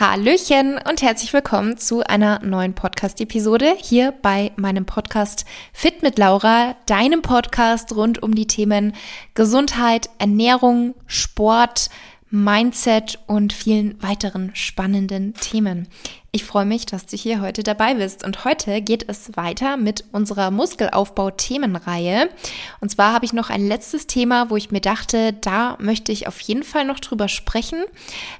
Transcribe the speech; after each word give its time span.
Hallöchen 0.00 0.78
und 0.88 1.02
herzlich 1.02 1.32
willkommen 1.32 1.76
zu 1.76 2.04
einer 2.04 2.38
neuen 2.44 2.72
Podcast-Episode 2.72 3.74
hier 3.80 4.12
bei 4.22 4.52
meinem 4.54 4.86
Podcast 4.86 5.44
Fit 5.72 6.04
mit 6.04 6.18
Laura, 6.18 6.76
deinem 6.86 7.20
Podcast 7.20 7.92
rund 7.96 8.22
um 8.22 8.32
die 8.32 8.46
Themen 8.46 8.94
Gesundheit, 9.34 10.08
Ernährung, 10.18 10.94
Sport, 11.08 11.90
Mindset 12.30 13.18
und 13.26 13.52
vielen 13.52 14.00
weiteren 14.00 14.52
spannenden 14.54 15.34
Themen. 15.34 15.88
Ich 16.30 16.44
freue 16.44 16.66
mich, 16.66 16.84
dass 16.84 17.06
du 17.06 17.16
hier 17.16 17.40
heute 17.40 17.62
dabei 17.62 17.94
bist. 17.94 18.22
Und 18.22 18.44
heute 18.44 18.82
geht 18.82 19.08
es 19.08 19.34
weiter 19.34 19.78
mit 19.78 20.04
unserer 20.12 20.50
Muskelaufbau-Themenreihe. 20.50 22.28
Und 22.80 22.90
zwar 22.90 23.14
habe 23.14 23.24
ich 23.24 23.32
noch 23.32 23.48
ein 23.48 23.66
letztes 23.66 24.06
Thema, 24.06 24.50
wo 24.50 24.56
ich 24.56 24.70
mir 24.70 24.82
dachte, 24.82 25.32
da 25.32 25.78
möchte 25.80 26.12
ich 26.12 26.28
auf 26.28 26.38
jeden 26.40 26.64
Fall 26.64 26.84
noch 26.84 27.00
drüber 27.00 27.28
sprechen. 27.28 27.82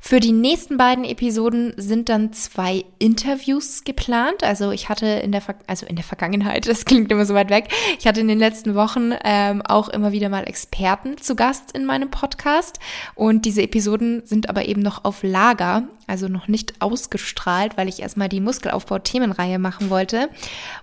Für 0.03 0.21
die 0.21 0.33
nächsten 0.33 0.77
beiden 0.77 1.07
Episoden 1.07 1.73
sind 1.79 2.11
dann 2.11 2.35
zwei 2.35 2.85
Interviews 2.99 3.85
geplant. 3.85 4.45
Also 4.45 4.71
ich 4.71 4.91
hatte 4.91 5.07
in 5.07 5.33
der, 5.33 5.41
Ver 5.41 5.55
also 5.67 5.87
in 5.87 5.97
der 5.97 6.05
Vergangenheit, 6.05 6.69
das 6.69 6.85
klingt 6.85 7.11
immer 7.11 7.25
so 7.25 7.33
weit 7.33 7.49
weg, 7.49 7.69
ich 7.99 8.07
hatte 8.07 8.21
in 8.21 8.29
den 8.29 8.39
letzten 8.39 8.75
Wochen 8.75 9.13
ähm, 9.25 9.63
auch 9.63 9.89
immer 9.89 10.13
wieder 10.13 10.29
mal 10.29 10.45
Experten 10.45 11.17
zu 11.17 11.35
Gast 11.35 11.73
in 11.73 11.87
meinem 11.87 12.11
Podcast. 12.11 12.81
Und 13.15 13.47
diese 13.47 13.63
Episoden 13.63 14.27
sind 14.27 14.51
aber 14.51 14.67
eben 14.67 14.83
noch 14.83 15.07
auf 15.07 15.23
Lager, 15.23 15.85
also 16.07 16.29
noch 16.29 16.49
nicht 16.49 16.83
ausgestrahlt 16.83 17.78
weil 17.79 17.89
ich 17.89 18.03
erstmal 18.03 18.29
die 18.29 18.41
Muskelaufbau-Themenreihe 18.41 19.61
machen 19.61 19.89
wollte. 19.89 20.29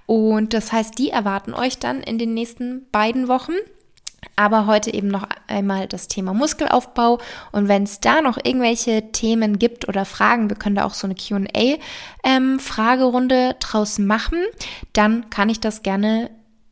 Und 0.05 0.54
das 0.54 0.72
heißt, 0.72 0.98
die 0.98 1.09
erwarten 1.09 1.54
euch 1.54 1.77
dann 1.77 2.02
in 2.02 2.18
den 2.18 2.34
nächsten 2.34 2.90
beiden 2.91 3.27
Wochen. 3.27 3.52
Aber 4.38 4.66
heute 4.66 4.94
eben 4.94 5.09
noch 5.09 5.27
einmal 5.48 5.88
das 5.88 6.08
Thema 6.08 6.34
Muskelaufbau. 6.34 7.20
Und 7.52 7.68
wenn 7.68 7.84
es 7.84 7.99
da 7.99 8.21
noch 8.21 8.38
irgendwelche 8.44 9.12
Themen 9.12 9.60
gibt 9.60 9.88
oder 9.88 10.04
Fragen, 10.05 10.49
wir 10.49 10.57
können 10.57 10.77
da 10.77 10.85
auch 10.85 10.93
so 10.93 11.05
eine 11.05 11.16
QA-Fragerunde 11.16 13.35
ähm, 13.35 13.54
draus 13.60 13.99
machen, 13.99 14.40
dann 14.93 15.29
kann 15.29 15.49
ich 15.49 15.60
das 15.60 15.84
gerne 15.84 16.32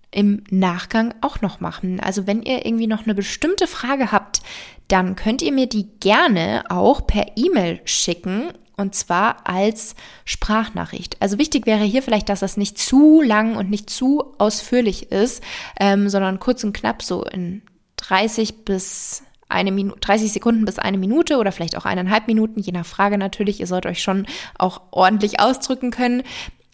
im 0.10 0.44
Nachgang 0.50 1.14
auch 1.22 1.42
noch 1.42 1.60
machen. 1.60 2.00
Also 2.00 2.26
wenn 2.28 2.44
ihr 2.44 2.66
irgendwie 2.66 2.88
noch 2.88 3.04
eine 3.04 3.16
bestimmte 3.16 3.68
Frage 3.68 4.12
habt, 4.12 4.42
dann 4.88 5.16
könnt 5.16 5.42
ihr 5.42 5.52
mir 5.52 5.68
die 5.68 5.90
gerne 6.00 6.64
auch 6.70 7.06
per 7.08 7.26
E-Mail 7.36 7.82
schicken 7.84 8.54
und 8.78 8.96
zwar 8.96 9.48
als 9.48 9.96
Sprachnachricht. 10.26 11.18
Also 11.20 11.38
wichtig 11.38 11.66
wäre 11.66 11.84
hier 11.84 12.04
vielleicht, 12.04 12.30
dass 12.30 12.40
das 12.40 12.58
nicht 12.58 12.78
zu 12.78 13.22
lang 13.22 13.56
und 13.56 13.70
nicht 13.70 13.90
zu 13.90 14.34
ausführlich 14.38 15.12
ist, 15.12 15.44
ähm, 15.80 16.10
sondern 16.10 16.40
kurz 16.40 16.64
und 16.64 16.74
knapp 16.74 17.04
so 17.04 17.24
in 17.24 17.62
30 17.98 18.66
bis 18.66 19.24
eine 19.50 19.72
Minute, 19.72 20.00
30 20.00 20.34
Sekunden 20.34 20.66
bis 20.66 20.80
eine 20.80 20.98
Minute 20.98 21.38
oder 21.38 21.52
vielleicht 21.52 21.78
auch 21.78 21.86
eineinhalb 21.86 22.28
Minuten, 22.28 22.60
je 22.60 22.72
nach 22.72 22.86
Frage 22.86 23.18
natürlich. 23.18 23.60
Ihr 23.60 23.68
sollt 23.68 23.86
euch 23.86 24.02
schon 24.02 24.26
auch 24.58 24.82
ordentlich 24.92 25.40
ausdrücken 25.40 25.92
können. 25.92 26.24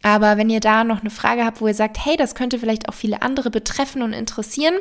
Aber 0.01 0.37
wenn 0.37 0.49
ihr 0.49 0.61
da 0.61 0.83
noch 0.83 1.01
eine 1.01 1.09
Frage 1.09 1.43
habt, 1.43 1.59
wo 1.59 1.67
ihr 1.67 1.73
sagt, 1.73 2.03
hey, 2.03 2.15
das 2.15 2.35
könnte 2.35 2.59
vielleicht 2.59 2.87
auch 2.87 2.93
viele 2.93 3.21
andere 3.21 3.49
betreffen 3.49 4.01
und 4.01 4.13
interessieren, 4.13 4.75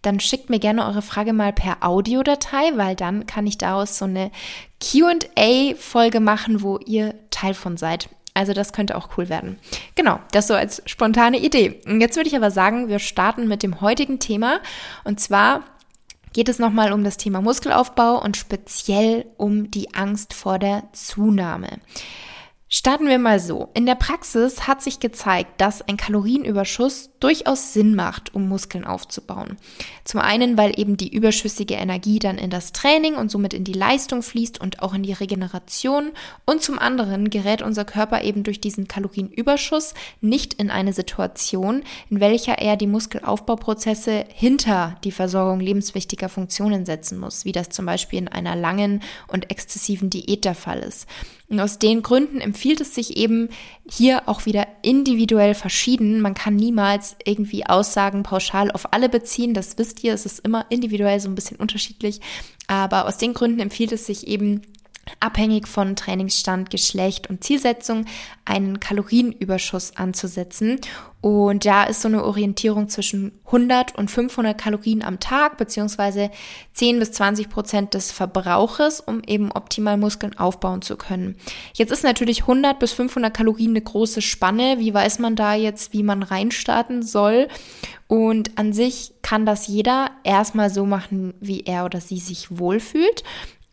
dann 0.00 0.18
schickt 0.18 0.48
mir 0.48 0.58
gerne 0.58 0.86
eure 0.86 1.02
Frage 1.02 1.32
mal 1.32 1.52
per 1.52 1.78
Audiodatei, 1.84 2.72
weil 2.76 2.96
dann 2.96 3.26
kann 3.26 3.46
ich 3.46 3.58
daraus 3.58 3.98
so 3.98 4.06
eine 4.06 4.30
QA-Folge 4.80 6.20
machen, 6.20 6.62
wo 6.62 6.78
ihr 6.78 7.14
Teil 7.30 7.54
von 7.54 7.76
seid. 7.76 8.08
Also 8.34 8.54
das 8.54 8.72
könnte 8.72 8.96
auch 8.96 9.10
cool 9.16 9.28
werden. 9.28 9.58
Genau, 9.94 10.18
das 10.30 10.46
so 10.46 10.54
als 10.54 10.82
spontane 10.86 11.38
Idee. 11.38 11.80
Und 11.86 12.00
jetzt 12.00 12.16
würde 12.16 12.28
ich 12.28 12.36
aber 12.36 12.50
sagen, 12.50 12.88
wir 12.88 12.98
starten 12.98 13.46
mit 13.46 13.62
dem 13.62 13.82
heutigen 13.82 14.20
Thema. 14.20 14.60
Und 15.04 15.20
zwar 15.20 15.64
geht 16.32 16.48
es 16.48 16.58
nochmal 16.58 16.92
um 16.92 17.04
das 17.04 17.18
Thema 17.18 17.42
Muskelaufbau 17.42 18.22
und 18.22 18.38
speziell 18.38 19.26
um 19.36 19.70
die 19.70 19.92
Angst 19.94 20.32
vor 20.32 20.58
der 20.58 20.84
Zunahme. 20.92 21.78
Starten 22.74 23.06
wir 23.06 23.18
mal 23.18 23.38
so. 23.38 23.68
In 23.74 23.84
der 23.84 23.96
Praxis 23.96 24.66
hat 24.66 24.80
sich 24.80 24.98
gezeigt, 24.98 25.60
dass 25.60 25.86
ein 25.86 25.98
Kalorienüberschuss 25.98 27.10
durchaus 27.22 27.72
Sinn 27.72 27.94
macht, 27.94 28.34
um 28.34 28.48
Muskeln 28.48 28.84
aufzubauen. 28.84 29.56
Zum 30.04 30.20
einen, 30.20 30.58
weil 30.58 30.78
eben 30.78 30.96
die 30.96 31.14
überschüssige 31.14 31.74
Energie 31.74 32.18
dann 32.18 32.36
in 32.36 32.50
das 32.50 32.72
Training 32.72 33.14
und 33.14 33.30
somit 33.30 33.54
in 33.54 33.64
die 33.64 33.72
Leistung 33.72 34.22
fließt 34.22 34.60
und 34.60 34.82
auch 34.82 34.92
in 34.92 35.04
die 35.04 35.12
Regeneration. 35.12 36.10
Und 36.44 36.62
zum 36.62 36.78
anderen 36.78 37.30
gerät 37.30 37.62
unser 37.62 37.84
Körper 37.84 38.22
eben 38.22 38.42
durch 38.42 38.60
diesen 38.60 38.88
Kalorienüberschuss 38.88 39.94
nicht 40.20 40.54
in 40.54 40.70
eine 40.70 40.92
Situation, 40.92 41.84
in 42.10 42.20
welcher 42.20 42.58
er 42.58 42.76
die 42.76 42.88
Muskelaufbauprozesse 42.88 44.24
hinter 44.32 44.96
die 45.04 45.12
Versorgung 45.12 45.60
lebenswichtiger 45.60 46.28
Funktionen 46.28 46.84
setzen 46.86 47.18
muss, 47.18 47.44
wie 47.44 47.52
das 47.52 47.68
zum 47.68 47.86
Beispiel 47.86 48.18
in 48.18 48.28
einer 48.28 48.56
langen 48.56 49.02
und 49.28 49.50
exzessiven 49.50 50.10
Diät 50.10 50.44
der 50.44 50.56
Fall 50.56 50.80
ist. 50.80 51.06
Und 51.52 51.60
aus 51.60 51.78
den 51.78 52.00
Gründen 52.00 52.40
empfiehlt 52.40 52.80
es 52.80 52.94
sich 52.94 53.18
eben 53.18 53.50
hier 53.86 54.22
auch 54.26 54.46
wieder 54.46 54.66
individuell 54.80 55.52
verschieden. 55.52 56.22
Man 56.22 56.32
kann 56.32 56.56
niemals 56.56 57.11
irgendwie 57.24 57.66
Aussagen 57.66 58.22
pauschal 58.22 58.70
auf 58.70 58.92
alle 58.92 59.08
beziehen. 59.08 59.54
Das 59.54 59.78
wisst 59.78 60.02
ihr, 60.04 60.14
es 60.14 60.26
ist 60.26 60.40
immer 60.40 60.66
individuell 60.68 61.20
so 61.20 61.28
ein 61.28 61.34
bisschen 61.34 61.58
unterschiedlich. 61.58 62.20
Aber 62.66 63.06
aus 63.06 63.18
den 63.18 63.34
Gründen 63.34 63.60
empfiehlt 63.60 63.92
es 63.92 64.06
sich 64.06 64.26
eben, 64.26 64.62
abhängig 65.20 65.68
von 65.68 65.96
Trainingsstand, 65.96 66.70
Geschlecht 66.70 67.28
und 67.28 67.44
Zielsetzung 67.44 68.06
einen 68.44 68.80
Kalorienüberschuss 68.80 69.96
anzusetzen. 69.96 70.80
Und 71.20 71.64
da 71.64 71.84
ist 71.84 72.02
so 72.02 72.08
eine 72.08 72.24
Orientierung 72.24 72.88
zwischen 72.88 73.38
100 73.46 73.96
und 73.96 74.10
500 74.10 74.58
Kalorien 74.58 75.02
am 75.02 75.20
Tag, 75.20 75.56
beziehungsweise 75.56 76.30
10 76.72 76.98
bis 76.98 77.12
20 77.12 77.48
Prozent 77.48 77.94
des 77.94 78.10
Verbrauches, 78.10 79.00
um 79.00 79.22
eben 79.24 79.52
optimal 79.52 79.96
Muskeln 79.96 80.36
aufbauen 80.36 80.82
zu 80.82 80.96
können. 80.96 81.36
Jetzt 81.74 81.92
ist 81.92 82.02
natürlich 82.02 82.40
100 82.42 82.78
bis 82.80 82.92
500 82.92 83.32
Kalorien 83.32 83.70
eine 83.70 83.82
große 83.82 84.20
Spanne. 84.20 84.80
Wie 84.80 84.92
weiß 84.92 85.20
man 85.20 85.36
da 85.36 85.54
jetzt, 85.54 85.92
wie 85.92 86.02
man 86.02 86.24
reinstarten 86.24 87.04
soll? 87.04 87.46
Und 88.08 88.58
an 88.58 88.72
sich 88.72 89.12
kann 89.22 89.46
das 89.46 89.68
jeder 89.68 90.10
erstmal 90.24 90.70
so 90.70 90.84
machen, 90.84 91.34
wie 91.40 91.60
er 91.60 91.84
oder 91.84 92.00
sie 92.00 92.18
sich 92.18 92.58
wohlfühlt. 92.58 93.22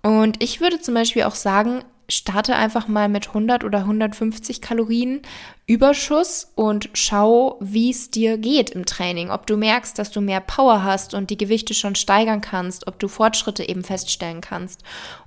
Und 0.10 0.42
ich 0.42 0.60
würde 0.60 0.82
zum 0.82 0.96
Beispiel 0.96 1.22
auch 1.22 1.36
sagen, 1.36 1.84
starte 2.08 2.56
einfach 2.56 2.88
mal 2.88 3.08
mit 3.10 3.28
100 3.28 3.64
oder 3.64 3.82
150 3.82 4.60
Kalorien 4.60 5.22
Überschuss 5.68 6.52
und 6.56 6.90
schau, 6.94 7.58
wie 7.62 7.92
es 7.92 8.10
dir 8.10 8.40
geht 8.40 8.72
im 8.72 8.88
Training. 8.88 9.30
Ob 9.30 9.46
du 9.46 9.56
merkst, 9.56 10.00
dass 10.00 10.10
du 10.10 10.20
mehr 10.20 10.40
Power 10.40 10.84
hast 10.84 11.14
und 11.14 11.30
die 11.30 11.38
Gewichte 11.38 11.76
schon 11.76 11.94
steigern 11.94 12.42
kannst, 12.42 12.88
ob 12.88 12.98
du 12.98 13.08
Fortschritte 13.08 13.70
eben 13.70 13.84
feststellen 13.84 14.42
kannst. 14.42 14.82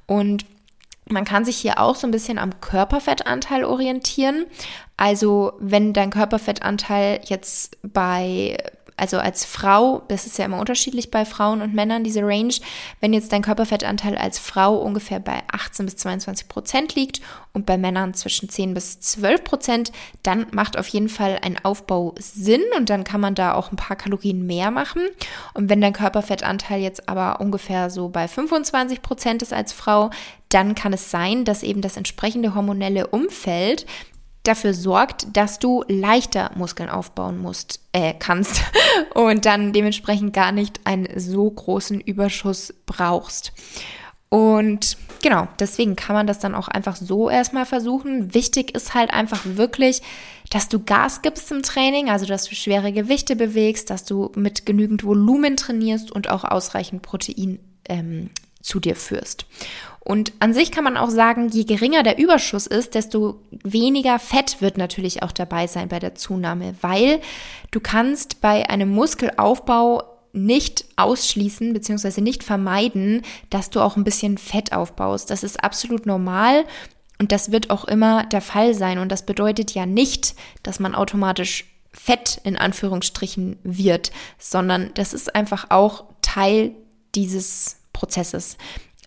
Und 0.06 0.47
man 1.09 1.25
kann 1.25 1.44
sich 1.44 1.59
hier 1.59 1.78
auch 1.78 1.94
so 1.94 2.09
ein 2.09 2.12
bisschen 2.12 2.38
am 2.38 2.59
Körperfettanteil 2.59 3.62
orientieren. 3.62 4.47
Also 4.97 5.53
wenn 5.60 5.92
dein 5.92 6.10
Körperfettanteil 6.10 7.21
jetzt 7.26 7.78
bei 7.84 8.56
also 8.97 9.19
als 9.19 9.44
Frau, 9.44 10.03
das 10.08 10.26
ist 10.26 10.38
ja 10.38 10.44
immer 10.44 10.58
unterschiedlich 10.58 11.10
bei 11.10 11.25
Frauen 11.25 11.62
und 11.62 11.75
Männern, 11.75 12.04
diese 12.04 12.22
Range, 12.22 12.54
wenn 13.00 13.12
jetzt 13.12 13.32
dein 13.32 13.42
Körperfettanteil 13.42 14.16
als 14.16 14.38
Frau 14.38 14.76
ungefähr 14.76 15.20
bei 15.20 15.42
18 15.50 15.86
bis 15.86 15.97
22 15.97 16.48
Prozent 16.48 16.94
liegt 16.94 17.20
und 17.53 17.66
bei 17.66 17.78
Männern 17.78 18.14
zwischen 18.14 18.48
10 18.48 18.75
bis 18.75 19.00
12 19.00 19.44
Prozent, 19.44 19.92
dann 20.22 20.47
macht 20.53 20.78
auf 20.78 20.88
jeden 20.88 21.08
Fall 21.08 21.38
ein 21.42 21.62
Aufbau 21.64 22.14
Sinn 22.19 22.62
und 22.76 22.91
dann 22.91 23.04
kann 23.04 23.20
man 23.20 23.34
da 23.34 23.54
auch 23.54 23.72
ein 23.72 23.76
paar 23.76 23.97
Kalorien 23.97 24.47
mehr 24.47 24.70
machen. 24.70 25.03
Und 25.54 25.69
wenn 25.69 25.80
dein 25.80 25.92
Körperfettanteil 25.92 26.80
jetzt 26.80 27.09
aber 27.09 27.41
ungefähr 27.41 27.91
so 27.91 28.09
bei 28.09 28.28
25 28.28 29.03
Prozent 29.03 29.42
ist 29.42 29.53
als 29.53 29.72
Frau, 29.72 30.10
dann 30.48 30.74
kann 30.74 30.92
es 30.92 31.10
sein, 31.10 31.44
dass 31.44 31.62
eben 31.62 31.80
das 31.80 31.97
entsprechende 31.97 32.54
hormonelle 32.54 33.06
Umfeld 33.06 33.86
dafür 34.42 34.75
sorgt, 34.75 35.26
dass 35.36 35.58
du 35.58 35.84
leichter 35.88 36.50
Muskeln 36.56 36.88
aufbauen 36.88 37.38
musst, 37.38 37.80
äh, 37.92 38.14
kannst 38.19 38.62
und 39.14 39.47
dann 39.47 39.72
dementsprechend 39.72 40.32
gar 40.32 40.53
nicht 40.53 40.80
einen 40.84 41.08
so 41.19 41.48
großen 41.50 42.00
Überschuss 42.00 42.74
brauchst. 42.86 43.53
Und 44.28 44.97
genau, 45.22 45.47
deswegen 45.59 45.94
kann 45.94 46.16
man 46.16 46.27
das 46.27 46.39
dann 46.39 46.54
auch 46.54 46.68
einfach 46.68 46.97
so 46.97 47.28
erstmal 47.28 47.66
versuchen. 47.66 48.33
Wichtig 48.34 48.74
ist 48.74 48.94
halt 48.94 49.12
einfach 49.12 49.42
wirklich, 49.44 50.00
dass 50.50 50.68
du 50.68 50.83
Gas 50.83 51.22
gibst 51.22 51.53
im 51.53 51.62
Training, 51.62 52.09
also 52.09 52.27
dass 52.27 52.45
du 52.45 52.54
schwere 52.54 52.92
Gewichte 52.92 53.36
bewegst, 53.36 53.91
dass 53.91 54.04
du 54.04 54.33
mit 54.34 54.66
genügend 54.66 55.04
Volumen 55.04 55.56
trainierst 55.56 56.10
und 56.10 56.30
auch 56.30 56.45
ausreichend 56.45 57.03
Protein 57.03 57.59
ähm, 57.88 58.30
zu 58.62 58.80
dir 58.80 58.97
führst. 58.97 59.47
Und 60.04 60.33
an 60.41 60.53
sich 60.53 60.72
kann 60.72 60.83
man 60.84 60.97
auch 60.97 61.10
sagen, 61.10 61.49
je 61.49 61.65
geringer 61.65 62.03
der 62.03 62.19
Überschuss 62.19 62.66
ist, 62.66 62.95
desto 62.95 63.41
weniger 63.63 64.19
Fett 64.19 64.60
wird 64.60 64.77
natürlich 64.77 65.22
auch 65.22 65.31
dabei 65.31 65.69
sein 65.69 65.89
bei 65.89 66.01
der 66.01 66.16
Zunahme, 66.16 66.75
weil 66.81 67.21
du 67.71 67.78
kannst 67.78 68.41
bei 68.41 68.69
einem 68.69 68.91
Muskelaufbau 68.91 70.03
nicht 70.33 70.87
ausschließen 70.97 71.72
bzw. 71.72 72.21
nicht 72.21 72.43
vermeiden, 72.43 73.22
dass 73.51 73.71
du 73.71 73.81
auch 73.81 73.97
ein 73.97 74.04
bisschen 74.04 74.39
Fett 74.39 74.72
aufbaust. 74.72 75.31
Das 75.31 75.45
ist 75.45 75.63
absolut 75.63 76.07
normal 76.07 76.65
und 77.19 77.31
das 77.31 77.53
wird 77.53 77.71
auch 77.71 77.84
immer 77.84 78.25
der 78.25 78.41
Fall 78.41 78.75
sein. 78.75 78.98
Und 78.98 79.13
das 79.13 79.25
bedeutet 79.25 79.72
ja 79.72 79.87
nicht, 79.87 80.34
dass 80.65 80.81
man 80.81 80.95
automatisch 80.95 81.66
Fett 81.93 82.41
in 82.43 82.57
Anführungsstrichen 82.57 83.59
wird, 83.63 84.10
sondern 84.39 84.91
das 84.95 85.13
ist 85.13 85.34
einfach 85.37 85.71
auch 85.71 86.05
Teil 86.22 86.72
dieses 87.15 87.77
Prozesses. 87.93 88.57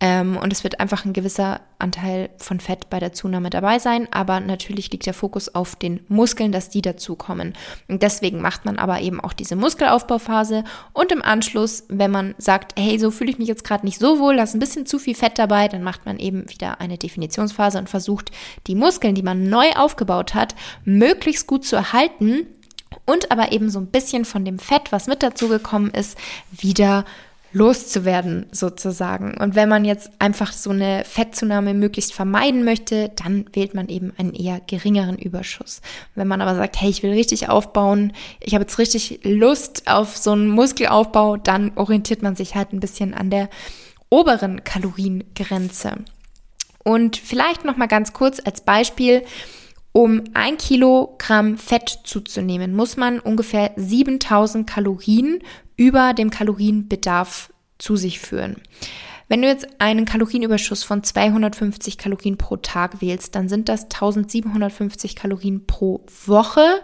Ähm, 0.02 0.36
und 0.36 0.52
es 0.52 0.64
wird 0.66 0.82
einfach 0.82 1.06
ein 1.06 1.14
gewisser 1.14 1.62
Anteil 1.80 2.30
von 2.38 2.60
Fett 2.60 2.90
bei 2.90 3.00
der 3.00 3.14
Zunahme 3.14 3.50
dabei 3.50 3.80
sein, 3.80 4.10
aber 4.12 4.42
natürlich 4.42 4.92
liegt 4.92 5.06
der 5.06 5.14
Fokus 5.14 5.56
auf 5.56 5.78
den 5.78 6.02
Muskeln, 6.10 6.52
dass 6.52 6.70
die 6.70 6.82
dazukommen. 6.82 7.54
Und 7.88 8.02
deswegen 8.04 8.42
macht 8.42 8.66
man 8.66 8.78
aber 8.78 9.00
eben 9.00 9.22
auch 9.22 9.32
diese 9.32 9.56
Muskelaufbauphase 9.56 10.66
und 10.92 11.14
im 11.14 11.22
Anschluss, 11.22 11.86
wenn 11.88 12.12
man 12.12 12.36
sagt, 12.38 12.78
hey, 12.78 13.00
so 13.00 13.10
fühle 13.10 13.32
ich 13.32 13.38
mich 13.38 13.48
jetzt 13.48 13.64
gerade 13.64 13.86
nicht 13.86 14.00
so 14.00 14.20
wohl, 14.20 14.36
da 14.36 14.44
ist 14.44 14.54
ein 14.54 14.60
bisschen 14.60 14.86
zu 14.86 15.00
viel 15.00 15.16
Fett 15.16 15.40
dabei, 15.40 15.70
dann 15.70 15.84
macht 15.84 16.06
man 16.06 16.20
eben 16.20 16.50
wieder 16.50 16.82
eine 16.82 16.98
Definitionsphase 16.98 17.78
und 17.78 17.90
versucht, 17.90 18.32
die 18.68 18.76
Muskeln, 18.76 19.16
die 19.16 19.24
man 19.24 19.50
neu 19.50 19.72
aufgebaut 19.76 20.34
hat, 20.34 20.56
möglichst 20.84 21.48
gut 21.48 21.64
zu 21.66 21.78
erhalten 21.78 22.48
und 23.06 23.32
aber 23.32 23.54
eben 23.54 23.70
so 23.70 23.80
ein 23.80 23.88
bisschen 23.88 24.26
von 24.26 24.44
dem 24.44 24.60
Fett, 24.60 24.92
was 24.92 25.08
mit 25.08 25.24
dazugekommen 25.24 25.92
ist, 25.92 26.18
wieder 26.52 27.06
loszuwerden 27.56 28.48
sozusagen. 28.52 29.38
Und 29.38 29.56
wenn 29.56 29.70
man 29.70 29.86
jetzt 29.86 30.12
einfach 30.20 30.52
so 30.52 30.72
eine 30.72 31.06
Fettzunahme 31.06 31.74
möglichst 31.74 32.14
vermeiden 32.14 32.66
möchte, 32.66 33.14
dann 33.16 33.46
wählt 33.54 33.74
man 33.74 33.88
eben 33.88 34.12
einen 34.18 34.34
eher 34.34 34.60
geringeren 34.60 35.18
Überschuss. 35.18 35.82
Wenn 36.16 36.28
man 36.28 36.42
aber 36.42 36.56
sagt, 36.56 36.82
hey, 36.82 36.90
ich 36.90 37.02
will 37.02 37.14
richtig 37.14 37.48
aufbauen, 37.48 38.12
ich 38.42 38.56
habe 38.56 38.64
jetzt 38.64 38.78
richtig 38.78 39.22
Lust 39.24 39.84
auf 39.88 40.18
so 40.18 40.34
einen 40.34 40.50
Muskelaufbau, 40.50 41.38
dann 41.38 41.72
orientiert 41.76 42.22
man 42.22 42.36
sich 42.36 42.56
halt 42.56 42.74
ein 42.74 42.82
bisschen 42.82 43.14
an 43.14 43.30
der 43.30 43.50
oberen 44.10 44.66
Kaloriengrenze. 44.66 45.94
Und 46.84 47.16
vielleicht 47.16 47.64
noch 47.64 47.78
mal 47.78 47.88
ganz 47.88 48.12
kurz 48.12 48.42
als 48.44 48.66
Beispiel, 48.66 49.24
um 49.94 50.26
ein 50.34 50.58
Kilogramm 50.58 51.58
Fett 51.58 52.02
zuzunehmen, 52.04 52.76
muss 52.76 52.98
man 52.98 53.22
ungefähr 53.22 53.72
7000 53.78 54.70
Kalorien 54.70 55.40
über 55.78 56.14
dem 56.14 56.30
Kalorienbedarf 56.30 57.52
zu 57.78 57.96
sich 57.96 58.20
führen. 58.20 58.58
Wenn 59.28 59.42
du 59.42 59.48
jetzt 59.48 59.68
einen 59.80 60.06
Kalorienüberschuss 60.06 60.84
von 60.84 61.04
250 61.04 61.98
Kalorien 61.98 62.38
pro 62.38 62.58
Tag 62.58 63.02
wählst, 63.02 63.34
dann 63.36 63.50
sind 63.50 63.70
das 63.70 63.86
1750 63.86 65.16
Kalorien 65.16 65.66
pro 65.66 66.06
Woche 66.26 66.84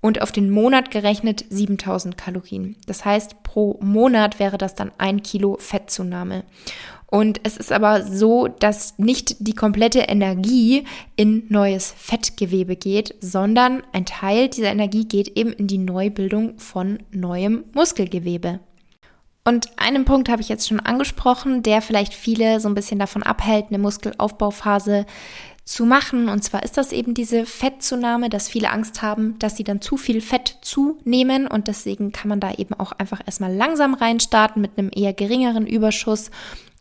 und 0.00 0.22
auf 0.22 0.32
den 0.32 0.50
Monat 0.50 0.90
gerechnet 0.90 1.44
7000 1.50 2.16
Kalorien. 2.16 2.76
Das 2.86 3.04
heißt, 3.04 3.42
pro 3.42 3.78
Monat 3.82 4.38
wäre 4.38 4.56
das 4.56 4.74
dann 4.74 4.92
ein 4.98 5.22
Kilo 5.22 5.56
Fettzunahme. 5.58 6.44
Und 7.10 7.40
es 7.42 7.56
ist 7.56 7.72
aber 7.72 8.04
so, 8.04 8.46
dass 8.46 8.96
nicht 8.98 9.36
die 9.40 9.54
komplette 9.54 10.00
Energie 10.00 10.84
in 11.16 11.44
neues 11.48 11.92
Fettgewebe 11.96 12.76
geht, 12.76 13.16
sondern 13.20 13.82
ein 13.92 14.06
Teil 14.06 14.48
dieser 14.48 14.70
Energie 14.70 15.06
geht 15.06 15.36
eben 15.36 15.52
in 15.52 15.66
die 15.66 15.78
Neubildung 15.78 16.58
von 16.58 17.00
neuem 17.10 17.64
Muskelgewebe. 17.74 18.60
Und 19.44 19.70
einen 19.76 20.04
Punkt 20.04 20.28
habe 20.28 20.42
ich 20.42 20.48
jetzt 20.48 20.68
schon 20.68 20.78
angesprochen, 20.78 21.64
der 21.64 21.82
vielleicht 21.82 22.14
viele 22.14 22.60
so 22.60 22.68
ein 22.68 22.74
bisschen 22.74 23.00
davon 23.00 23.24
abhält, 23.24 23.66
eine 23.68 23.78
Muskelaufbauphase 23.78 25.06
zu 25.64 25.86
machen. 25.86 26.28
Und 26.28 26.44
zwar 26.44 26.62
ist 26.62 26.76
das 26.76 26.92
eben 26.92 27.14
diese 27.14 27.46
Fettzunahme, 27.46 28.28
dass 28.28 28.48
viele 28.48 28.70
Angst 28.70 29.02
haben, 29.02 29.38
dass 29.38 29.56
sie 29.56 29.64
dann 29.64 29.80
zu 29.80 29.96
viel 29.96 30.20
Fett 30.20 30.58
zunehmen. 30.62 31.46
Und 31.46 31.66
deswegen 31.66 32.12
kann 32.12 32.28
man 32.28 32.38
da 32.38 32.52
eben 32.52 32.74
auch 32.74 32.92
einfach 32.92 33.20
erstmal 33.24 33.54
langsam 33.54 33.94
reinstarten 33.94 34.62
mit 34.62 34.76
einem 34.76 34.90
eher 34.94 35.14
geringeren 35.14 35.66
Überschuss 35.66 36.30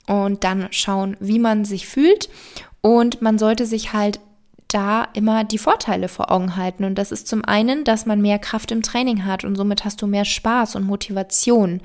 und 0.09 0.43
dann 0.43 0.69
schauen, 0.71 1.15
wie 1.19 1.37
man 1.37 1.65
sich 1.65 1.87
fühlt. 1.87 2.29
Und 2.81 3.21
man 3.21 3.37
sollte 3.37 3.67
sich 3.67 3.93
halt 3.93 4.19
da 4.67 5.07
immer 5.13 5.43
die 5.43 5.59
Vorteile 5.59 6.07
vor 6.07 6.31
Augen 6.31 6.55
halten. 6.55 6.83
Und 6.83 6.95
das 6.95 7.11
ist 7.11 7.27
zum 7.27 7.45
einen, 7.45 7.83
dass 7.83 8.07
man 8.07 8.19
mehr 8.19 8.39
Kraft 8.39 8.71
im 8.71 8.81
Training 8.81 9.25
hat 9.25 9.43
und 9.43 9.55
somit 9.55 9.85
hast 9.85 10.01
du 10.01 10.07
mehr 10.07 10.25
Spaß 10.25 10.75
und 10.75 10.87
Motivation. 10.87 11.81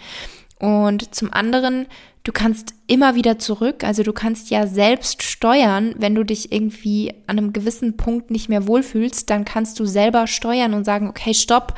Und 0.59 1.15
zum 1.15 1.35
anderen, 1.35 1.85
du 2.23 2.33
kannst 2.33 2.73
immer 2.87 3.15
wieder 3.15 3.39
zurück. 3.39 3.85
Also 3.85 4.03
du 4.03 4.15
kannst 4.15 4.49
ja 4.49 4.67
selbst 4.67 5.23
steuern, 5.23 5.95
wenn 5.99 6.15
du 6.15 6.25
dich 6.25 6.51
irgendwie 6.51 7.13
an 7.27 7.37
einem 7.37 7.53
gewissen 7.53 7.99
Punkt 7.99 8.31
nicht 8.31 8.49
mehr 8.49 8.67
wohlfühlst, 8.67 9.29
dann 9.29 9.45
kannst 9.45 9.79
du 9.79 9.85
selber 9.85 10.27
steuern 10.27 10.73
und 10.73 10.85
sagen, 10.85 11.11
okay, 11.11 11.35
stopp, 11.35 11.75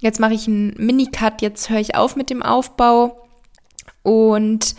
jetzt 0.00 0.18
mache 0.18 0.34
ich 0.34 0.48
einen 0.48 0.74
Minicut, 0.78 1.42
jetzt 1.42 1.70
höre 1.70 1.78
ich 1.78 1.94
auf 1.94 2.16
mit 2.16 2.28
dem 2.28 2.42
Aufbau. 2.42 3.22
Und 4.02 4.74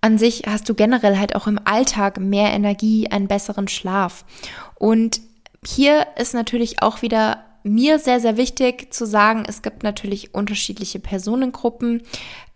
an 0.00 0.18
sich 0.18 0.42
hast 0.46 0.68
du 0.68 0.74
generell 0.74 1.18
halt 1.18 1.34
auch 1.34 1.46
im 1.46 1.58
Alltag 1.64 2.20
mehr 2.20 2.52
Energie, 2.52 3.08
einen 3.10 3.28
besseren 3.28 3.68
Schlaf. 3.68 4.24
Und 4.76 5.20
hier 5.64 6.06
ist 6.16 6.34
natürlich 6.34 6.82
auch 6.82 7.02
wieder 7.02 7.44
mir 7.64 7.98
sehr, 7.98 8.20
sehr 8.20 8.36
wichtig 8.36 8.92
zu 8.94 9.06
sagen, 9.06 9.44
es 9.46 9.62
gibt 9.62 9.82
natürlich 9.82 10.34
unterschiedliche 10.34 11.00
Personengruppen. 11.00 12.02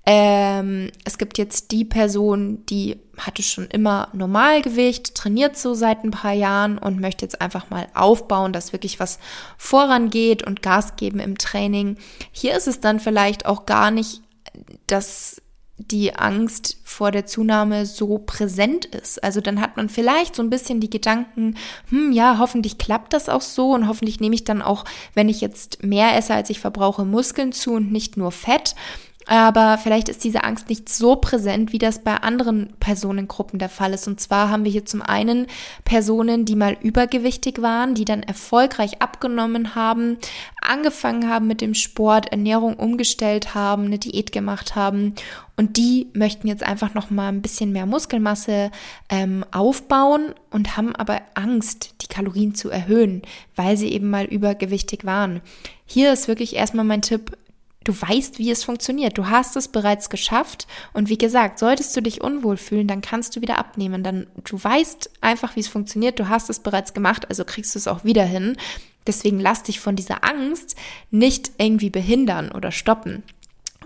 Ähm, 0.04 0.90
es 1.04 1.18
gibt 1.18 1.38
jetzt 1.38 1.70
die 1.70 1.84
Person, 1.84 2.64
die 2.66 2.98
hatte 3.18 3.42
schon 3.42 3.66
immer 3.66 4.08
Normalgewicht, 4.12 5.14
trainiert 5.14 5.56
so 5.56 5.74
seit 5.74 6.02
ein 6.02 6.10
paar 6.10 6.32
Jahren 6.32 6.78
und 6.78 7.00
möchte 7.00 7.24
jetzt 7.24 7.40
einfach 7.40 7.70
mal 7.70 7.86
aufbauen, 7.94 8.52
dass 8.52 8.72
wirklich 8.72 8.98
was 8.98 9.18
vorangeht 9.58 10.42
und 10.42 10.62
Gas 10.62 10.96
geben 10.96 11.20
im 11.20 11.38
Training. 11.38 11.98
Hier 12.32 12.56
ist 12.56 12.66
es 12.66 12.80
dann 12.80 12.98
vielleicht 13.00 13.46
auch 13.46 13.66
gar 13.66 13.90
nicht 13.90 14.22
das 14.86 15.41
die 15.90 16.14
Angst 16.14 16.78
vor 16.84 17.10
der 17.10 17.26
Zunahme 17.26 17.86
so 17.86 18.18
präsent 18.18 18.84
ist. 18.84 19.22
Also 19.22 19.40
dann 19.40 19.60
hat 19.60 19.76
man 19.76 19.88
vielleicht 19.88 20.36
so 20.36 20.42
ein 20.42 20.50
bisschen 20.50 20.80
die 20.80 20.90
Gedanken, 20.90 21.56
hm, 21.88 22.12
ja, 22.12 22.38
hoffentlich 22.38 22.78
klappt 22.78 23.12
das 23.12 23.28
auch 23.28 23.40
so 23.40 23.72
und 23.72 23.88
hoffentlich 23.88 24.20
nehme 24.20 24.34
ich 24.34 24.44
dann 24.44 24.62
auch, 24.62 24.84
wenn 25.14 25.28
ich 25.28 25.40
jetzt 25.40 25.82
mehr 25.82 26.16
esse, 26.16 26.34
als 26.34 26.50
ich 26.50 26.60
verbrauche, 26.60 27.04
Muskeln 27.04 27.52
zu 27.52 27.72
und 27.72 27.92
nicht 27.92 28.16
nur 28.16 28.32
Fett. 28.32 28.74
Aber 29.26 29.78
vielleicht 29.78 30.08
ist 30.08 30.24
diese 30.24 30.44
Angst 30.44 30.68
nicht 30.68 30.88
so 30.88 31.16
präsent, 31.16 31.72
wie 31.72 31.78
das 31.78 32.00
bei 32.00 32.16
anderen 32.16 32.74
Personengruppen 32.80 33.58
der 33.58 33.68
Fall 33.68 33.92
ist. 33.92 34.08
Und 34.08 34.20
zwar 34.20 34.50
haben 34.50 34.64
wir 34.64 34.72
hier 34.72 34.84
zum 34.84 35.02
einen 35.02 35.46
Personen, 35.84 36.44
die 36.44 36.56
mal 36.56 36.76
übergewichtig 36.80 37.62
waren, 37.62 37.94
die 37.94 38.04
dann 38.04 38.22
erfolgreich 38.22 39.00
abgenommen 39.00 39.74
haben, 39.74 40.18
angefangen 40.60 41.28
haben 41.28 41.46
mit 41.46 41.60
dem 41.60 41.74
Sport, 41.74 42.32
Ernährung 42.32 42.74
umgestellt 42.74 43.54
haben, 43.54 43.86
eine 43.86 43.98
Diät 43.98 44.32
gemacht 44.32 44.74
haben. 44.74 45.14
Und 45.56 45.76
die 45.76 46.08
möchten 46.14 46.48
jetzt 46.48 46.62
einfach 46.62 46.94
noch 46.94 47.10
mal 47.10 47.28
ein 47.28 47.42
bisschen 47.42 47.72
mehr 47.72 47.86
Muskelmasse 47.86 48.70
ähm, 49.08 49.44
aufbauen 49.52 50.34
und 50.50 50.76
haben 50.76 50.96
aber 50.96 51.20
Angst, 51.34 51.94
die 52.02 52.06
Kalorien 52.06 52.54
zu 52.54 52.70
erhöhen, 52.70 53.22
weil 53.54 53.76
sie 53.76 53.92
eben 53.92 54.10
mal 54.10 54.24
übergewichtig 54.24 55.04
waren. 55.04 55.40
Hier 55.86 56.12
ist 56.12 56.26
wirklich 56.26 56.56
erstmal 56.56 56.86
mein 56.86 57.02
Tipp, 57.02 57.36
Du 57.84 57.92
weißt, 57.92 58.38
wie 58.38 58.50
es 58.50 58.64
funktioniert. 58.64 59.18
Du 59.18 59.28
hast 59.28 59.56
es 59.56 59.68
bereits 59.68 60.10
geschafft. 60.10 60.66
Und 60.92 61.08
wie 61.08 61.18
gesagt, 61.18 61.58
solltest 61.58 61.96
du 61.96 62.00
dich 62.00 62.22
unwohl 62.22 62.56
fühlen, 62.56 62.86
dann 62.86 63.00
kannst 63.00 63.36
du 63.36 63.40
wieder 63.40 63.58
abnehmen. 63.58 64.02
Dann, 64.02 64.26
du 64.44 64.62
weißt 64.62 65.10
einfach, 65.20 65.56
wie 65.56 65.60
es 65.60 65.68
funktioniert. 65.68 66.18
Du 66.18 66.28
hast 66.28 66.50
es 66.50 66.60
bereits 66.60 66.94
gemacht, 66.94 67.28
also 67.28 67.44
kriegst 67.44 67.74
du 67.74 67.78
es 67.78 67.88
auch 67.88 68.04
wieder 68.04 68.24
hin. 68.24 68.56
Deswegen 69.06 69.40
lass 69.40 69.64
dich 69.64 69.80
von 69.80 69.96
dieser 69.96 70.24
Angst 70.24 70.76
nicht 71.10 71.52
irgendwie 71.58 71.90
behindern 71.90 72.52
oder 72.52 72.70
stoppen. 72.70 73.24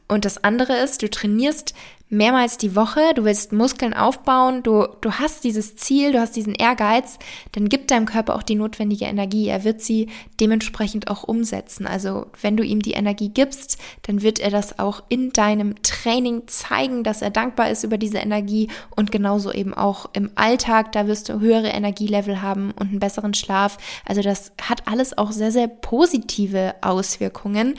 Und 0.08 0.24
das 0.24 0.42
andere 0.44 0.76
ist, 0.76 1.02
du 1.02 1.10
trainierst 1.10 1.74
mehrmals 2.08 2.56
die 2.56 2.76
Woche, 2.76 3.00
du 3.14 3.24
willst 3.24 3.52
Muskeln 3.52 3.92
aufbauen, 3.92 4.62
du, 4.62 4.86
du 5.00 5.12
hast 5.14 5.42
dieses 5.42 5.74
Ziel, 5.74 6.12
du 6.12 6.20
hast 6.20 6.36
diesen 6.36 6.54
Ehrgeiz, 6.54 7.18
dann 7.52 7.68
gibt 7.68 7.90
deinem 7.90 8.06
Körper 8.06 8.36
auch 8.36 8.44
die 8.44 8.54
notwendige 8.54 9.06
Energie. 9.06 9.48
Er 9.48 9.64
wird 9.64 9.80
sie 9.80 10.08
dementsprechend 10.38 11.10
auch 11.10 11.24
umsetzen. 11.24 11.86
Also 11.86 12.26
wenn 12.40 12.56
du 12.56 12.62
ihm 12.62 12.80
die 12.80 12.92
Energie 12.92 13.30
gibst, 13.30 13.78
dann 14.02 14.22
wird 14.22 14.38
er 14.38 14.50
das 14.50 14.78
auch 14.78 15.02
in 15.08 15.32
deinem 15.32 15.82
Training 15.82 16.42
zeigen, 16.46 17.02
dass 17.02 17.22
er 17.22 17.30
dankbar 17.30 17.70
ist 17.70 17.82
über 17.82 17.98
diese 17.98 18.18
Energie 18.18 18.68
und 18.94 19.10
genauso 19.10 19.52
eben 19.52 19.74
auch 19.74 20.08
im 20.12 20.30
Alltag, 20.36 20.92
da 20.92 21.08
wirst 21.08 21.28
du 21.28 21.40
höhere 21.40 21.68
Energielevel 21.68 22.40
haben 22.40 22.70
und 22.70 22.90
einen 22.90 23.00
besseren 23.00 23.34
Schlaf. 23.34 23.78
Also 24.04 24.22
das 24.22 24.52
hat 24.62 24.86
alles 24.86 25.18
auch 25.18 25.32
sehr, 25.32 25.50
sehr 25.50 25.66
positive 25.66 26.76
Auswirkungen. 26.82 27.74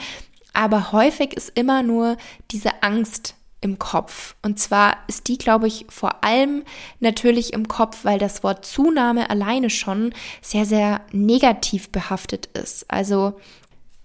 Aber 0.58 0.90
häufig 0.90 1.34
ist 1.34 1.56
immer 1.56 1.84
nur 1.84 2.16
diese 2.50 2.82
Angst 2.82 3.36
im 3.60 3.78
Kopf. 3.78 4.34
Und 4.42 4.58
zwar 4.58 4.96
ist 5.06 5.28
die, 5.28 5.38
glaube 5.38 5.68
ich, 5.68 5.86
vor 5.88 6.24
allem 6.24 6.64
natürlich 6.98 7.52
im 7.52 7.68
Kopf, 7.68 8.04
weil 8.04 8.18
das 8.18 8.42
Wort 8.42 8.66
Zunahme 8.66 9.30
alleine 9.30 9.70
schon 9.70 10.12
sehr, 10.42 10.64
sehr 10.64 11.00
negativ 11.12 11.90
behaftet 11.90 12.46
ist. 12.54 12.90
Also 12.90 13.38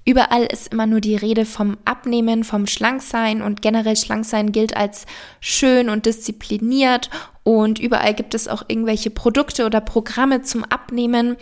Überall 0.06 0.44
ist 0.44 0.74
immer 0.74 0.86
nur 0.86 1.00
die 1.00 1.16
Rede 1.16 1.46
vom 1.46 1.78
Abnehmen, 1.86 2.44
vom 2.44 2.68
Schlanksein 2.68 3.42
und 3.42 3.62
generell 3.62 3.96
Schlanksein 3.96 4.52
gilt 4.52 4.76
als 4.76 5.06
schön 5.40 5.90
und 5.90 6.06
diszipliniert 6.06 7.10
und 7.44 7.78
überall 7.78 8.14
gibt 8.14 8.34
es 8.36 8.48
auch 8.48 8.64
irgendwelche 8.70 9.10
Produkte 9.10 9.66
oder 9.66 9.82
Programme 9.82 10.44
zum 10.44 10.64
Abnehmen. 10.64 11.36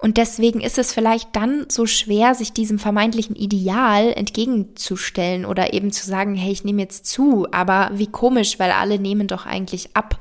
Und 0.00 0.16
deswegen 0.16 0.60
ist 0.60 0.78
es 0.78 0.92
vielleicht 0.92 1.34
dann 1.34 1.66
so 1.68 1.84
schwer, 1.84 2.36
sich 2.36 2.52
diesem 2.52 2.78
vermeintlichen 2.78 3.34
Ideal 3.34 4.12
entgegenzustellen 4.12 5.44
oder 5.44 5.72
eben 5.74 5.90
zu 5.90 6.06
sagen, 6.06 6.36
hey, 6.36 6.52
ich 6.52 6.62
nehme 6.62 6.82
jetzt 6.82 7.06
zu, 7.06 7.48
aber 7.50 7.90
wie 7.94 8.06
komisch, 8.06 8.60
weil 8.60 8.70
alle 8.70 9.00
nehmen 9.00 9.26
doch 9.26 9.46
eigentlich 9.46 9.96
ab. 9.96 10.20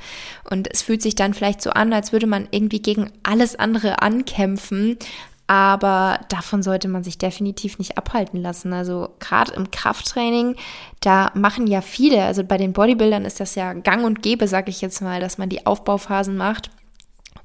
Und 0.50 0.67
es 0.72 0.82
fühlt 0.82 1.03
sich 1.03 1.13
dann 1.13 1.36
vielleicht 1.36 1.62
so 1.62 1.70
an, 1.70 1.94
als 1.94 2.12
würde 2.12 2.25
man 2.25 2.48
irgendwie 2.50 2.82
gegen 2.82 3.12
alles 3.22 3.56
andere 3.56 4.01
ankämpfen, 4.01 4.98
Aber 5.47 6.19
davon 6.27 6.61
sollte 6.61 6.89
man 6.89 7.05
sich 7.05 7.17
definitiv 7.17 7.79
nicht 7.79 7.97
abhalten 7.97 8.41
lassen. 8.41 8.73
Also 8.73 9.09
gerade 9.19 9.53
im 9.53 9.71
Krafttraining, 9.71 10.57
da 10.99 11.31
machen 11.35 11.67
ja 11.67 11.81
viele, 11.81 12.23
also 12.25 12.43
bei 12.43 12.57
den 12.57 12.73
Bodybuildern 12.73 13.23
ist 13.23 13.39
das 13.39 13.55
ja 13.55 13.71
gang 13.71 14.05
und 14.05 14.21
gäbe, 14.21 14.47
sage 14.49 14.69
ich 14.69 14.81
jetzt 14.81 15.01
mal, 15.01 15.21
dass 15.21 15.37
man 15.37 15.47
die 15.47 15.65
Aufbauphasen 15.65 16.35
macht. 16.35 16.69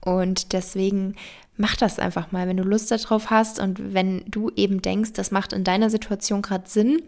Und 0.00 0.52
deswegen 0.52 1.14
mach 1.56 1.76
das 1.76 2.00
einfach 2.00 2.32
mal, 2.32 2.48
wenn 2.48 2.56
du 2.56 2.64
Lust 2.64 2.90
darauf 2.90 3.30
hast 3.30 3.60
und 3.60 3.94
wenn 3.94 4.24
du 4.26 4.50
eben 4.56 4.82
denkst, 4.82 5.12
das 5.12 5.30
macht 5.30 5.52
in 5.52 5.62
deiner 5.62 5.90
Situation 5.90 6.42
gerade 6.42 6.68
Sinn, 6.68 7.02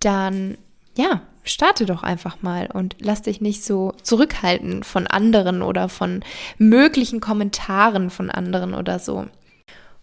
dann 0.00 0.58
ja, 0.94 1.22
starte 1.44 1.86
doch 1.86 2.02
einfach 2.02 2.42
mal 2.42 2.68
und 2.72 2.96
lass 2.98 3.22
dich 3.22 3.40
nicht 3.40 3.64
so 3.64 3.94
zurückhalten 4.02 4.82
von 4.82 5.06
anderen 5.06 5.62
oder 5.62 5.88
von 5.88 6.22
möglichen 6.58 7.20
Kommentaren 7.20 8.10
von 8.10 8.30
anderen 8.30 8.74
oder 8.74 8.98
so. 8.98 9.26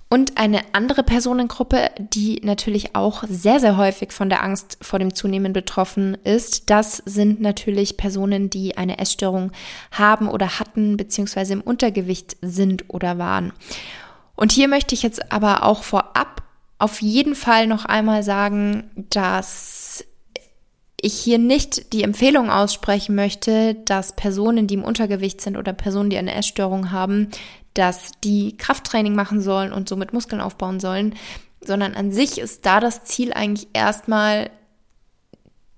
Und 0.08 0.38
eine 0.38 0.62
andere 0.74 1.04
Personengruppe, 1.04 1.90
die 1.98 2.40
natürlich 2.44 2.96
auch 2.96 3.24
sehr, 3.28 3.60
sehr 3.60 3.76
häufig 3.76 4.12
von 4.12 4.30
der 4.30 4.44
Angst 4.44 4.78
vor 4.82 5.00
dem 5.00 5.16
Zunehmen 5.16 5.52
betroffen 5.52 6.16
ist, 6.24 6.70
das 6.70 6.98
sind 7.06 7.42
natürlich 7.42 7.98
Personen, 7.98 8.52
die 8.52 8.78
eine 8.78 9.00
Essstörung 9.00 9.52
haben 9.92 10.28
oder 10.28 10.60
hatten, 10.60 10.96
beziehungsweise 10.96 11.54
im 11.54 11.62
Untergewicht 11.62 12.38
sind 12.42 12.86
oder 12.94 13.18
waren. 13.18 13.52
Und 14.36 14.52
hier 14.52 14.68
möchte 14.68 14.94
ich 14.94 15.02
jetzt 15.02 15.32
aber 15.32 15.64
auch 15.64 15.84
vorab 15.84 16.44
auf 16.78 17.02
jeden 17.02 17.36
Fall 17.36 17.68
noch 17.68 17.86
einmal 17.86 18.22
sagen, 18.22 18.92
dass 19.10 20.06
ich 21.02 21.14
hier 21.14 21.38
nicht 21.38 21.94
die 21.94 22.04
Empfehlung 22.04 22.50
aussprechen 22.50 23.16
möchte, 23.16 23.76
dass 23.76 24.16
Personen, 24.16 24.68
die 24.68 24.76
im 24.76 24.84
Untergewicht 24.84 25.42
sind 25.42 25.58
oder 25.58 25.74
Personen, 25.74 26.10
die 26.10 26.18
eine 26.18 26.36
Essstörung 26.36 26.92
haben, 26.92 27.30
dass 27.76 28.12
die 28.24 28.58
Krafttraining 28.58 29.14
machen 29.14 29.42
sollen 29.42 29.72
und 29.72 29.88
somit 29.88 30.14
Muskeln 30.14 30.42
aufbauen 30.42 30.80
sollen, 30.80 31.14
sondern 31.64 31.94
an 31.94 32.12
sich 32.12 32.40
ist 32.40 32.66
da 32.66 32.80
das 32.80 33.04
Ziel 33.04 33.34
eigentlich 33.34 33.68
erstmal 33.74 34.50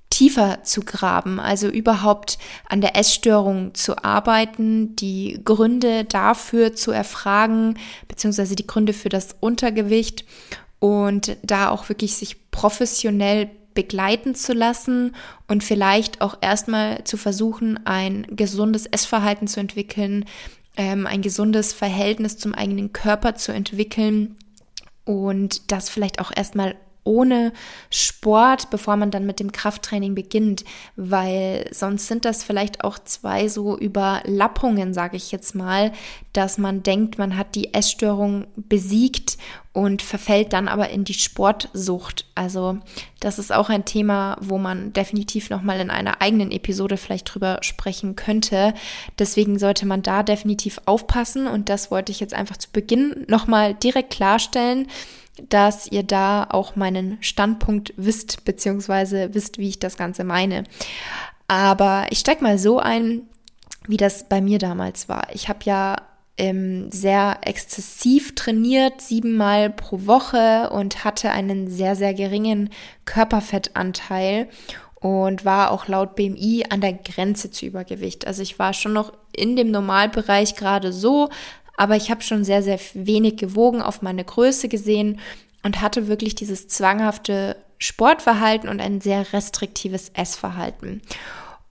tiefer 0.10 0.64
zu 0.64 0.82
graben, 0.82 1.40
also 1.40 1.68
überhaupt 1.68 2.40
an 2.68 2.82
der 2.82 2.96
Essstörung 2.96 3.76
zu 3.76 4.04
arbeiten, 4.04 4.96
die 4.96 5.40
Gründe 5.44 6.06
dafür 6.06 6.74
zu 6.74 6.92
erfragen, 6.92 7.78
beziehungsweise 8.08 8.56
die 8.56 8.66
Gründe 8.66 8.94
für 8.94 9.10
das 9.10 9.36
Untergewicht 9.40 10.26
und 10.80 11.38
da 11.44 11.70
auch 11.70 11.90
wirklich 11.90 12.16
sich 12.16 12.50
professionell 12.52 13.50
begleiten 13.76 14.34
zu 14.34 14.54
lassen 14.54 15.16
und 15.48 15.64
vielleicht 15.64 16.22
auch 16.22 16.38
erstmal 16.42 17.04
zu 17.04 17.16
versuchen, 17.16 17.86
ein 17.86 18.26
gesundes 18.32 18.88
Essverhalten 18.88 19.48
zu 19.48 19.60
entwickeln, 19.60 20.26
ähm, 20.78 21.06
ein 21.08 21.22
gesundes 21.22 21.74
Verhältnis 21.74 22.38
zum 22.38 22.54
eigenen 22.54 22.94
Körper 22.94 23.36
zu 23.36 23.52
entwickeln 23.52 24.36
und 25.04 25.72
das 25.72 25.90
vielleicht 25.90 26.20
auch 26.20 26.32
erstmal 26.36 26.76
ohne 27.08 27.54
Sport, 27.90 28.70
bevor 28.70 28.98
man 28.98 29.10
dann 29.10 29.26
mit 29.26 29.40
dem 29.40 29.52
Krafttraining 29.52 30.14
beginnt, 30.14 30.66
weil 30.96 31.68
sonst 31.72 32.08
sind 32.08 32.26
das 32.26 32.44
vielleicht 32.44 32.84
auch 32.84 33.00
zwei 33.00 33.48
so 33.48 33.78
Überlappungen, 33.78 34.94
sage 34.94 35.18
ich 35.18 35.32
jetzt 35.32 35.56
mal, 35.56 35.92
dass 36.34 36.58
man 36.58 36.84
denkt, 36.84 37.18
man 37.18 37.38
hat 37.38 37.56
die 37.56 37.74
Essstörung 37.74 38.46
besiegt 38.56 39.38
und 39.74 40.02
verfällt 40.02 40.54
dann 40.54 40.68
aber 40.68 40.90
in 40.90 41.04
die 41.04 41.14
Sportsucht. 41.14 42.26
Also 42.36 42.80
das 43.20 43.40
ist 43.40 43.54
auch 43.54 43.70
ein 43.70 43.86
Thema, 43.86 44.36
wo 44.42 44.58
man 44.58 44.92
definitiv 44.92 45.50
noch 45.50 45.62
mal 45.62 45.80
in 45.80 45.90
einer 45.90 46.22
eigenen 46.22 46.52
Episode 46.52 46.98
vielleicht 46.98 47.34
drüber 47.34 47.60
sprechen 47.62 48.16
könnte. 48.16 48.74
Deswegen 49.20 49.60
sollte 49.60 49.86
man 49.86 50.02
da 50.02 50.24
definitiv 50.24 50.82
aufpassen 50.86 51.48
und 51.48 51.70
das 51.70 51.92
wollte 51.92 52.12
ich 52.12 52.20
jetzt 52.20 52.34
einfach 52.34 52.58
zu 52.58 52.70
Beginn 52.72 53.26
noch 53.28 53.48
mal 53.48 53.76
direkt 53.76 54.12
klarstellen 54.12 54.88
dass 55.50 55.88
ihr 55.92 56.04
da 56.04 56.48
auch 56.50 56.76
meinen 56.76 57.18
Standpunkt 57.22 57.94
wisst, 57.98 58.46
beziehungsweise 58.46 59.34
wisst, 59.34 59.58
wie 59.58 59.70
ich 59.70 59.80
das 59.80 59.98
Ganze 59.98 60.24
meine. 60.24 60.64
Aber 61.48 62.08
ich 62.10 62.20
steig 62.20 62.42
mal 62.42 62.58
so 62.58 62.80
ein, 62.80 63.22
wie 63.88 63.98
das 63.98 64.28
bei 64.28 64.42
mir 64.42 64.60
damals 64.60 65.08
war. 65.08 65.28
Ich 65.34 65.50
habe 65.50 65.60
ja 65.64 65.96
ähm, 66.38 66.92
sehr 66.92 67.40
exzessiv 67.42 68.36
trainiert, 68.36 69.02
siebenmal 69.02 69.70
pro 69.70 70.06
Woche 70.06 70.70
und 70.70 71.04
hatte 71.04 71.32
einen 71.32 71.70
sehr, 71.70 71.96
sehr 71.96 72.14
geringen 72.14 72.70
Körperfettanteil 73.06 74.50
und 75.00 75.46
war 75.46 75.72
auch 75.72 75.88
laut 75.88 76.16
BMI 76.16 76.66
an 76.70 76.82
der 76.82 76.94
Grenze 76.94 77.52
zu 77.52 77.66
Übergewicht. 77.66 78.28
Also 78.28 78.42
ich 78.42 78.60
war 78.60 78.74
schon 78.74 78.94
noch 78.94 79.14
in 79.36 79.56
dem 79.56 79.72
Normalbereich 79.72 80.56
gerade 80.56 80.92
so, 80.92 81.30
aber 81.78 81.96
ich 81.96 82.12
habe 82.12 82.22
schon 82.22 82.44
sehr, 82.44 82.62
sehr 82.62 82.80
wenig 82.94 83.38
gewogen 83.38 83.82
auf 83.82 84.02
meine 84.02 84.26
Größe 84.26 84.68
gesehen 84.68 85.20
und 85.64 85.82
hatte 85.82 86.08
wirklich 86.08 86.36
dieses 86.36 86.68
zwanghafte 86.68 87.56
Sportverhalten 87.80 88.68
und 88.70 88.82
ein 88.82 89.00
sehr 89.00 89.32
restriktives 89.32 90.10
Essverhalten. 90.10 91.02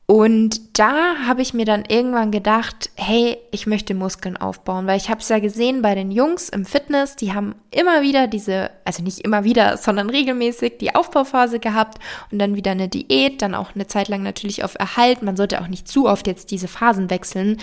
Und 0.08 0.78
da 0.78 1.16
habe 1.26 1.42
ich 1.42 1.52
mir 1.52 1.64
dann 1.64 1.84
irgendwann 1.84 2.30
gedacht, 2.30 2.90
hey, 2.94 3.38
ich 3.50 3.66
möchte 3.66 3.92
Muskeln 3.92 4.36
aufbauen, 4.36 4.86
weil 4.86 4.98
ich 4.98 5.10
habe 5.10 5.20
es 5.20 5.28
ja 5.28 5.40
gesehen 5.40 5.82
bei 5.82 5.96
den 5.96 6.12
Jungs 6.12 6.48
im 6.48 6.64
Fitness, 6.64 7.16
die 7.16 7.34
haben 7.34 7.56
immer 7.72 8.02
wieder 8.02 8.28
diese, 8.28 8.70
also 8.84 9.02
nicht 9.02 9.18
immer 9.18 9.42
wieder, 9.42 9.76
sondern 9.76 10.08
regelmäßig 10.08 10.78
die 10.78 10.94
Aufbauphase 10.94 11.58
gehabt 11.58 11.98
und 12.30 12.38
dann 12.38 12.54
wieder 12.54 12.70
eine 12.70 12.88
Diät, 12.88 13.42
dann 13.42 13.56
auch 13.56 13.74
eine 13.74 13.88
Zeit 13.88 14.06
lang 14.06 14.22
natürlich 14.22 14.62
auf 14.62 14.76
Erhalt. 14.78 15.22
Man 15.22 15.36
sollte 15.36 15.60
auch 15.60 15.66
nicht 15.66 15.88
zu 15.88 16.06
oft 16.06 16.28
jetzt 16.28 16.52
diese 16.52 16.68
Phasen 16.68 17.10
wechseln, 17.10 17.58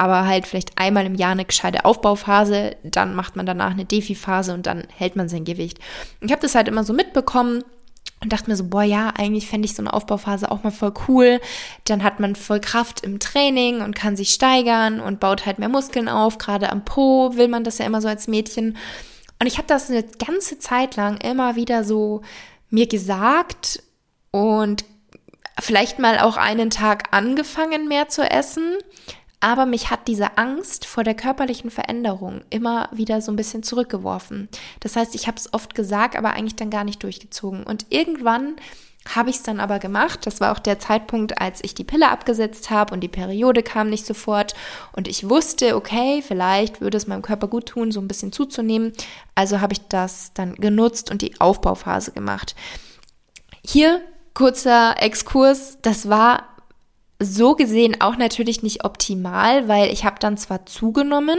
aber 0.00 0.26
halt 0.26 0.46
vielleicht 0.46 0.78
einmal 0.78 1.04
im 1.04 1.14
Jahr 1.14 1.32
eine 1.32 1.44
gescheite 1.44 1.84
Aufbauphase, 1.84 2.74
dann 2.82 3.14
macht 3.14 3.36
man 3.36 3.44
danach 3.44 3.72
eine 3.72 3.84
Defi-Phase 3.84 4.54
und 4.54 4.64
dann 4.64 4.84
hält 4.96 5.14
man 5.14 5.28
sein 5.28 5.44
Gewicht. 5.44 5.78
Ich 6.22 6.32
habe 6.32 6.40
das 6.40 6.54
halt 6.54 6.68
immer 6.68 6.84
so 6.84 6.94
mitbekommen 6.94 7.62
und 8.22 8.32
dachte 8.32 8.48
mir 8.48 8.56
so, 8.56 8.64
boah, 8.64 8.82
ja, 8.82 9.12
eigentlich 9.14 9.46
fände 9.46 9.66
ich 9.66 9.74
so 9.74 9.82
eine 9.82 9.92
Aufbauphase 9.92 10.50
auch 10.50 10.62
mal 10.62 10.70
voll 10.70 10.94
cool. 11.06 11.38
Dann 11.84 12.02
hat 12.02 12.18
man 12.18 12.34
voll 12.34 12.60
Kraft 12.60 13.02
im 13.02 13.18
Training 13.18 13.82
und 13.82 13.94
kann 13.94 14.16
sich 14.16 14.30
steigern 14.30 15.00
und 15.00 15.20
baut 15.20 15.44
halt 15.44 15.58
mehr 15.58 15.68
Muskeln 15.68 16.08
auf. 16.08 16.38
Gerade 16.38 16.70
am 16.70 16.82
Po 16.82 17.36
will 17.36 17.48
man 17.48 17.62
das 17.62 17.76
ja 17.76 17.84
immer 17.84 18.00
so 18.00 18.08
als 18.08 18.26
Mädchen. 18.26 18.78
Und 19.38 19.46
ich 19.46 19.58
habe 19.58 19.68
das 19.68 19.90
eine 19.90 20.02
ganze 20.02 20.58
Zeit 20.58 20.96
lang 20.96 21.18
immer 21.18 21.56
wieder 21.56 21.84
so 21.84 22.22
mir 22.70 22.86
gesagt 22.86 23.82
und 24.30 24.86
vielleicht 25.60 25.98
mal 25.98 26.20
auch 26.20 26.38
einen 26.38 26.70
Tag 26.70 27.08
angefangen 27.10 27.86
mehr 27.86 28.08
zu 28.08 28.22
essen, 28.22 28.78
aber 29.40 29.64
mich 29.64 29.90
hat 29.90 30.06
diese 30.06 30.36
Angst 30.36 30.84
vor 30.84 31.02
der 31.02 31.14
körperlichen 31.14 31.70
Veränderung 31.70 32.42
immer 32.50 32.88
wieder 32.92 33.22
so 33.22 33.32
ein 33.32 33.36
bisschen 33.36 33.62
zurückgeworfen. 33.62 34.48
Das 34.80 34.96
heißt, 34.96 35.14
ich 35.14 35.26
habe 35.26 35.38
es 35.38 35.52
oft 35.54 35.74
gesagt, 35.74 36.16
aber 36.16 36.32
eigentlich 36.32 36.56
dann 36.56 36.70
gar 36.70 36.84
nicht 36.84 37.02
durchgezogen. 37.02 37.64
Und 37.64 37.86
irgendwann 37.88 38.56
habe 39.08 39.30
ich 39.30 39.36
es 39.36 39.42
dann 39.42 39.60
aber 39.60 39.78
gemacht. 39.78 40.26
Das 40.26 40.40
war 40.40 40.52
auch 40.52 40.58
der 40.58 40.78
Zeitpunkt, 40.78 41.40
als 41.40 41.64
ich 41.64 41.74
die 41.74 41.84
Pille 41.84 42.10
abgesetzt 42.10 42.68
habe 42.68 42.92
und 42.92 43.00
die 43.00 43.08
Periode 43.08 43.62
kam 43.62 43.88
nicht 43.88 44.04
sofort. 44.04 44.54
Und 44.92 45.08
ich 45.08 45.28
wusste, 45.28 45.74
okay, 45.74 46.22
vielleicht 46.22 46.82
würde 46.82 46.98
es 46.98 47.06
meinem 47.06 47.22
Körper 47.22 47.48
gut 47.48 47.66
tun, 47.66 47.92
so 47.92 48.00
ein 48.00 48.08
bisschen 48.08 48.32
zuzunehmen. 48.32 48.92
Also 49.34 49.62
habe 49.62 49.72
ich 49.72 49.80
das 49.88 50.32
dann 50.34 50.54
genutzt 50.54 51.10
und 51.10 51.22
die 51.22 51.40
Aufbauphase 51.40 52.12
gemacht. 52.12 52.54
Hier 53.64 54.02
kurzer 54.34 54.96
Exkurs. 55.00 55.78
Das 55.82 56.08
war 56.08 56.49
so 57.20 57.54
gesehen 57.54 58.00
auch 58.00 58.16
natürlich 58.16 58.62
nicht 58.62 58.84
optimal, 58.84 59.68
weil 59.68 59.92
ich 59.92 60.04
habe 60.04 60.16
dann 60.18 60.36
zwar 60.36 60.66
zugenommen 60.66 61.38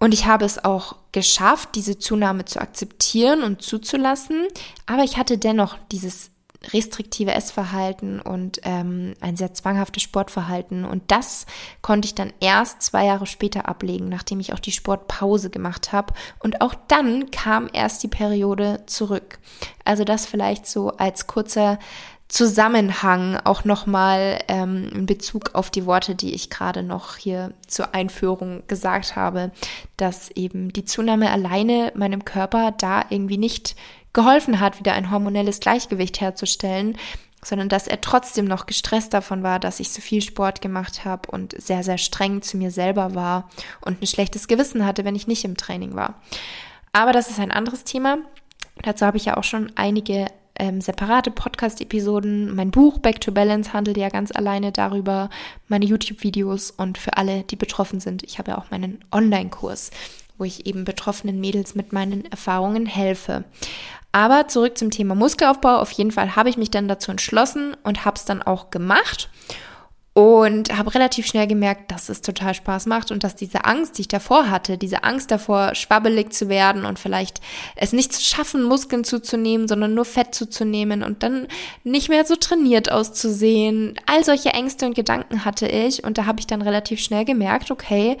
und 0.00 0.14
ich 0.14 0.26
habe 0.26 0.44
es 0.44 0.64
auch 0.64 0.96
geschafft, 1.12 1.70
diese 1.74 1.98
Zunahme 1.98 2.44
zu 2.44 2.60
akzeptieren 2.60 3.42
und 3.42 3.62
zuzulassen, 3.62 4.46
aber 4.86 5.04
ich 5.04 5.16
hatte 5.16 5.38
dennoch 5.38 5.76
dieses 5.92 6.30
restriktive 6.72 7.32
Essverhalten 7.32 8.20
und 8.20 8.60
ähm, 8.64 9.14
ein 9.20 9.36
sehr 9.36 9.54
zwanghaftes 9.54 10.02
Sportverhalten. 10.02 10.84
Und 10.84 11.04
das 11.08 11.46
konnte 11.82 12.06
ich 12.06 12.14
dann 12.14 12.32
erst 12.40 12.82
zwei 12.82 13.06
Jahre 13.06 13.26
später 13.26 13.68
ablegen, 13.68 14.08
nachdem 14.08 14.40
ich 14.40 14.52
auch 14.52 14.58
die 14.58 14.72
Sportpause 14.72 15.50
gemacht 15.50 15.92
habe. 15.92 16.14
Und 16.40 16.60
auch 16.60 16.74
dann 16.88 17.30
kam 17.30 17.68
erst 17.72 18.02
die 18.02 18.08
Periode 18.08 18.82
zurück. 18.86 19.38
Also 19.84 20.04
das 20.04 20.26
vielleicht 20.26 20.66
so 20.66 20.90
als 20.90 21.26
kurzer 21.26 21.78
Zusammenhang 22.28 23.38
auch 23.44 23.64
nochmal 23.64 24.38
ähm, 24.48 24.90
in 24.92 25.06
Bezug 25.06 25.54
auf 25.54 25.70
die 25.70 25.86
Worte, 25.86 26.14
die 26.14 26.34
ich 26.34 26.50
gerade 26.50 26.82
noch 26.82 27.16
hier 27.16 27.54
zur 27.66 27.94
Einführung 27.94 28.62
gesagt 28.66 29.16
habe, 29.16 29.50
dass 29.96 30.30
eben 30.32 30.70
die 30.72 30.84
Zunahme 30.84 31.30
alleine 31.30 31.90
meinem 31.96 32.26
Körper 32.26 32.72
da 32.72 33.06
irgendwie 33.08 33.38
nicht 33.38 33.76
geholfen 34.12 34.60
hat, 34.60 34.78
wieder 34.78 34.92
ein 34.92 35.10
hormonelles 35.10 35.60
Gleichgewicht 35.60 36.20
herzustellen, 36.20 36.98
sondern 37.42 37.70
dass 37.70 37.86
er 37.86 38.00
trotzdem 38.00 38.44
noch 38.44 38.66
gestresst 38.66 39.14
davon 39.14 39.42
war, 39.42 39.58
dass 39.58 39.80
ich 39.80 39.90
so 39.90 40.02
viel 40.02 40.20
Sport 40.20 40.60
gemacht 40.60 41.06
habe 41.06 41.30
und 41.30 41.58
sehr, 41.60 41.82
sehr 41.82 41.98
streng 41.98 42.42
zu 42.42 42.58
mir 42.58 42.70
selber 42.70 43.14
war 43.14 43.48
und 43.80 44.02
ein 44.02 44.06
schlechtes 44.06 44.48
Gewissen 44.48 44.84
hatte, 44.84 45.04
wenn 45.04 45.16
ich 45.16 45.28
nicht 45.28 45.44
im 45.44 45.56
Training 45.56 45.94
war. 45.94 46.20
Aber 46.92 47.12
das 47.12 47.30
ist 47.30 47.40
ein 47.40 47.52
anderes 47.52 47.84
Thema. 47.84 48.18
Dazu 48.82 49.06
habe 49.06 49.16
ich 49.16 49.24
ja 49.24 49.36
auch 49.36 49.44
schon 49.44 49.72
einige 49.76 50.26
ähm, 50.58 50.80
separate 50.80 51.30
Podcast-Episoden. 51.30 52.54
Mein 52.54 52.70
Buch 52.70 52.98
Back 52.98 53.20
to 53.20 53.32
Balance 53.32 53.72
handelt 53.72 53.96
ja 53.96 54.08
ganz 54.08 54.30
alleine 54.32 54.72
darüber, 54.72 55.30
meine 55.68 55.84
YouTube-Videos 55.84 56.70
und 56.70 56.98
für 56.98 57.16
alle, 57.16 57.44
die 57.44 57.56
betroffen 57.56 58.00
sind. 58.00 58.22
Ich 58.22 58.38
habe 58.38 58.52
ja 58.52 58.58
auch 58.58 58.70
meinen 58.70 59.04
Online-Kurs, 59.12 59.90
wo 60.36 60.44
ich 60.44 60.66
eben 60.66 60.84
betroffenen 60.84 61.40
Mädels 61.40 61.74
mit 61.74 61.92
meinen 61.92 62.24
Erfahrungen 62.30 62.86
helfe. 62.86 63.44
Aber 64.12 64.48
zurück 64.48 64.78
zum 64.78 64.90
Thema 64.90 65.14
Muskelaufbau. 65.14 65.78
Auf 65.78 65.92
jeden 65.92 66.10
Fall 66.10 66.34
habe 66.34 66.48
ich 66.48 66.56
mich 66.56 66.70
dann 66.70 66.88
dazu 66.88 67.10
entschlossen 67.10 67.76
und 67.82 68.04
habe 68.04 68.16
es 68.16 68.24
dann 68.24 68.42
auch 68.42 68.70
gemacht 68.70 69.28
und 70.14 70.76
habe 70.76 70.94
relativ 70.94 71.26
schnell 71.26 71.46
gemerkt, 71.46 71.92
dass 71.92 72.08
es 72.08 72.22
total 72.22 72.52
Spaß 72.52 72.86
macht 72.86 73.12
und 73.12 73.22
dass 73.22 73.36
diese 73.36 73.64
Angst, 73.64 73.98
die 73.98 74.02
ich 74.02 74.08
davor 74.08 74.50
hatte, 74.50 74.76
diese 74.76 75.04
Angst 75.04 75.30
davor, 75.30 75.74
schwabbelig 75.76 76.32
zu 76.32 76.48
werden 76.48 76.84
und 76.84 76.98
vielleicht 76.98 77.40
es 77.76 77.92
nicht 77.92 78.12
zu 78.12 78.22
schaffen, 78.22 78.64
Muskeln 78.64 79.04
zuzunehmen, 79.04 79.68
sondern 79.68 79.94
nur 79.94 80.04
Fett 80.04 80.34
zuzunehmen 80.34 81.04
und 81.04 81.22
dann 81.22 81.46
nicht 81.84 82.08
mehr 82.08 82.24
so 82.24 82.34
trainiert 82.34 82.90
auszusehen. 82.90 83.94
All 84.06 84.24
solche 84.24 84.50
Ängste 84.50 84.86
und 84.86 84.96
Gedanken 84.96 85.44
hatte 85.44 85.68
ich 85.68 86.02
und 86.02 86.18
da 86.18 86.26
habe 86.26 86.40
ich 86.40 86.46
dann 86.46 86.62
relativ 86.62 87.00
schnell 87.00 87.24
gemerkt, 87.24 87.70
okay, 87.70 88.16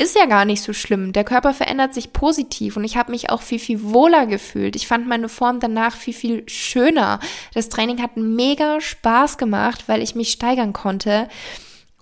ist 0.00 0.14
ja 0.14 0.26
gar 0.26 0.44
nicht 0.44 0.62
so 0.62 0.72
schlimm. 0.72 1.12
Der 1.12 1.24
Körper 1.24 1.52
verändert 1.52 1.92
sich 1.92 2.12
positiv 2.12 2.76
und 2.76 2.84
ich 2.84 2.96
habe 2.96 3.10
mich 3.10 3.30
auch 3.30 3.42
viel, 3.42 3.58
viel 3.58 3.82
wohler 3.82 4.26
gefühlt. 4.26 4.76
Ich 4.76 4.86
fand 4.86 5.08
meine 5.08 5.28
Form 5.28 5.58
danach 5.58 5.96
viel, 5.96 6.14
viel 6.14 6.48
schöner. 6.48 7.18
Das 7.52 7.68
Training 7.68 8.00
hat 8.00 8.16
mega 8.16 8.80
Spaß 8.80 9.38
gemacht, 9.38 9.84
weil 9.88 10.00
ich 10.00 10.14
mich 10.14 10.30
steigern 10.30 10.72
konnte. 10.72 11.28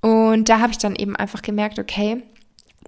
Und 0.02 0.50
da 0.50 0.60
habe 0.60 0.72
ich 0.72 0.78
dann 0.78 0.94
eben 0.94 1.16
einfach 1.16 1.40
gemerkt, 1.40 1.78
okay, 1.78 2.22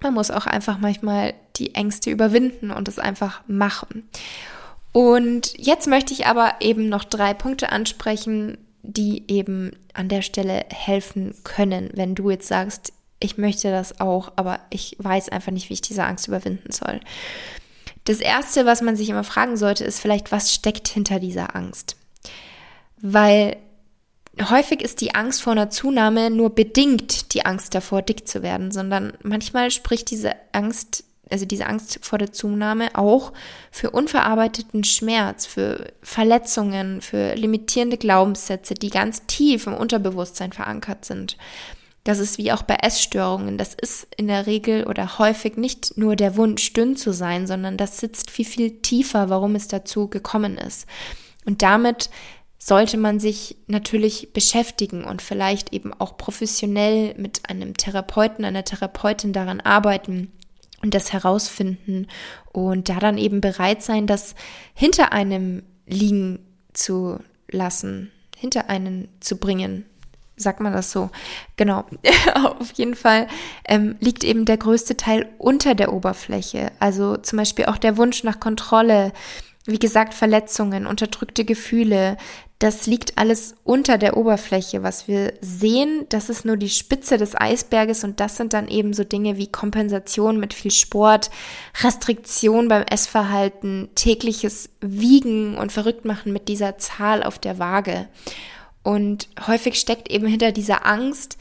man 0.02 0.12
muss 0.12 0.30
auch 0.30 0.46
einfach 0.46 0.78
manchmal 0.78 1.34
die 1.56 1.74
Ängste 1.74 2.10
überwinden 2.10 2.70
und 2.70 2.86
es 2.86 2.98
einfach 2.98 3.40
machen. 3.46 4.08
Und 4.92 5.54
jetzt 5.56 5.86
möchte 5.86 6.12
ich 6.12 6.26
aber 6.26 6.56
eben 6.60 6.88
noch 6.90 7.04
drei 7.04 7.32
Punkte 7.32 7.72
ansprechen, 7.72 8.58
die 8.82 9.24
eben 9.28 9.72
an 9.94 10.08
der 10.08 10.22
Stelle 10.22 10.66
helfen 10.70 11.34
können, 11.44 11.90
wenn 11.94 12.14
du 12.14 12.30
jetzt 12.30 12.48
sagst, 12.48 12.92
ich 13.20 13.38
möchte 13.38 13.70
das 13.70 14.00
auch, 14.00 14.32
aber 14.36 14.60
ich 14.70 14.96
weiß 14.98 15.28
einfach 15.28 15.52
nicht, 15.52 15.68
wie 15.68 15.74
ich 15.74 15.80
diese 15.80 16.04
Angst 16.04 16.28
überwinden 16.28 16.72
soll. 16.72 17.00
Das 18.04 18.20
Erste, 18.20 18.64
was 18.64 18.80
man 18.80 18.96
sich 18.96 19.10
immer 19.10 19.24
fragen 19.24 19.56
sollte, 19.56 19.84
ist 19.84 20.00
vielleicht, 20.00 20.32
was 20.32 20.54
steckt 20.54 20.88
hinter 20.88 21.20
dieser 21.20 21.54
Angst? 21.54 21.96
Weil 23.00 23.56
häufig 24.48 24.82
ist 24.82 25.00
die 25.00 25.14
Angst 25.14 25.42
vor 25.42 25.52
einer 25.52 25.70
Zunahme 25.70 26.30
nur 26.30 26.54
bedingt 26.54 27.34
die 27.34 27.44
Angst 27.44 27.74
davor, 27.74 28.02
dick 28.02 28.26
zu 28.28 28.42
werden, 28.42 28.70
sondern 28.70 29.12
manchmal 29.22 29.70
spricht 29.70 30.10
diese 30.10 30.32
Angst, 30.52 31.04
also 31.30 31.44
diese 31.44 31.66
Angst 31.66 31.98
vor 32.02 32.18
der 32.18 32.32
Zunahme 32.32 32.90
auch 32.94 33.32
für 33.70 33.90
unverarbeiteten 33.90 34.84
Schmerz, 34.84 35.44
für 35.44 35.92
Verletzungen, 36.00 37.00
für 37.00 37.34
limitierende 37.34 37.98
Glaubenssätze, 37.98 38.74
die 38.74 38.90
ganz 38.90 39.26
tief 39.26 39.66
im 39.66 39.74
Unterbewusstsein 39.74 40.52
verankert 40.52 41.04
sind. 41.04 41.36
Das 42.08 42.20
ist 42.20 42.38
wie 42.38 42.52
auch 42.52 42.62
bei 42.62 42.76
Essstörungen. 42.76 43.58
Das 43.58 43.74
ist 43.74 44.06
in 44.16 44.28
der 44.28 44.46
Regel 44.46 44.86
oder 44.86 45.18
häufig 45.18 45.58
nicht 45.58 45.98
nur 45.98 46.16
der 46.16 46.38
Wunsch, 46.38 46.72
dünn 46.72 46.96
zu 46.96 47.12
sein, 47.12 47.46
sondern 47.46 47.76
das 47.76 47.98
sitzt 47.98 48.30
viel, 48.30 48.46
viel 48.46 48.80
tiefer, 48.80 49.28
warum 49.28 49.54
es 49.54 49.68
dazu 49.68 50.08
gekommen 50.08 50.56
ist. 50.56 50.86
Und 51.44 51.60
damit 51.60 52.08
sollte 52.58 52.96
man 52.96 53.20
sich 53.20 53.58
natürlich 53.66 54.32
beschäftigen 54.32 55.04
und 55.04 55.20
vielleicht 55.20 55.74
eben 55.74 55.92
auch 55.92 56.16
professionell 56.16 57.14
mit 57.18 57.50
einem 57.50 57.76
Therapeuten, 57.76 58.46
einer 58.46 58.64
Therapeutin 58.64 59.34
daran 59.34 59.60
arbeiten 59.60 60.32
und 60.80 60.94
das 60.94 61.12
herausfinden 61.12 62.06
und 62.50 62.88
da 62.88 63.00
dann 63.00 63.18
eben 63.18 63.42
bereit 63.42 63.82
sein, 63.82 64.06
das 64.06 64.34
hinter 64.72 65.12
einem 65.12 65.62
liegen 65.86 66.38
zu 66.72 67.18
lassen, 67.50 68.10
hinter 68.34 68.70
einen 68.70 69.08
zu 69.20 69.36
bringen, 69.36 69.84
sagt 70.38 70.60
man 70.60 70.72
das 70.72 70.90
so? 70.90 71.10
Genau. 71.56 71.84
Auf 72.34 72.72
jeden 72.74 72.94
Fall 72.94 73.26
ähm, 73.64 73.96
liegt 74.00 74.24
eben 74.24 74.44
der 74.44 74.56
größte 74.56 74.96
Teil 74.96 75.28
unter 75.38 75.74
der 75.74 75.92
Oberfläche. 75.92 76.72
Also 76.78 77.16
zum 77.16 77.38
Beispiel 77.38 77.66
auch 77.66 77.78
der 77.78 77.96
Wunsch 77.96 78.24
nach 78.24 78.40
Kontrolle, 78.40 79.12
wie 79.66 79.78
gesagt, 79.78 80.14
Verletzungen, 80.14 80.86
unterdrückte 80.86 81.44
Gefühle. 81.44 82.16
Das 82.58 82.86
liegt 82.86 83.18
alles 83.18 83.54
unter 83.62 83.98
der 83.98 84.16
Oberfläche. 84.16 84.82
Was 84.82 85.06
wir 85.06 85.34
sehen, 85.40 86.06
das 86.08 86.28
ist 86.28 86.44
nur 86.44 86.56
die 86.56 86.70
Spitze 86.70 87.16
des 87.16 87.38
Eisberges 87.40 88.02
und 88.02 88.18
das 88.18 88.36
sind 88.36 88.52
dann 88.52 88.66
eben 88.66 88.94
so 88.94 89.04
Dinge 89.04 89.36
wie 89.36 89.46
Kompensation 89.46 90.40
mit 90.40 90.54
viel 90.54 90.72
Sport, 90.72 91.30
Restriktion 91.82 92.66
beim 92.66 92.82
Essverhalten, 92.82 93.90
tägliches 93.94 94.70
Wiegen 94.80 95.56
und 95.56 95.70
Verrücktmachen 95.70 96.32
mit 96.32 96.48
dieser 96.48 96.78
Zahl 96.78 97.22
auf 97.22 97.38
der 97.38 97.60
Waage. 97.60 98.08
Und 98.88 99.28
häufig 99.46 99.78
steckt 99.78 100.10
eben 100.10 100.26
hinter 100.26 100.50
dieser 100.50 100.86
Angst 100.86 101.36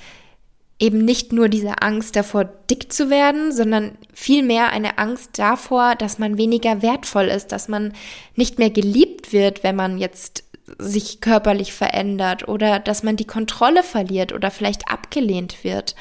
eben 0.80 1.06
nicht 1.06 1.32
nur 1.32 1.48
diese 1.48 1.82
Angst 1.82 2.18
davor, 2.18 2.44
dick 2.44 2.92
zu 2.92 3.10
werden, 3.10 3.54
sondern 3.54 3.98
vielmehr 4.14 4.70
eine 4.72 4.98
Angst 4.98 5.40
davor, 5.40 5.96
dass 5.96 6.20
man 6.20 6.38
weniger 6.38 6.82
wertvoll 6.82 7.28
ist, 7.28 7.54
dass 7.54 7.70
man 7.70 7.94
nicht 8.36 8.60
mehr 8.60 8.70
geliebt 8.70 9.32
wird, 9.32 9.64
wenn 9.64 9.78
man 9.78 9.98
jetzt 9.98 10.44
sich 10.78 11.22
körperlich 11.22 11.72
verändert 11.72 12.50
oder 12.50 12.80
dass 12.80 13.02
man 13.02 13.16
die 13.16 13.26
Kontrolle 13.26 13.82
verliert 13.82 14.34
oder 14.34 14.52
vielleicht 14.52 14.92
abgelehnt 14.92 15.64
wird. 15.64 15.96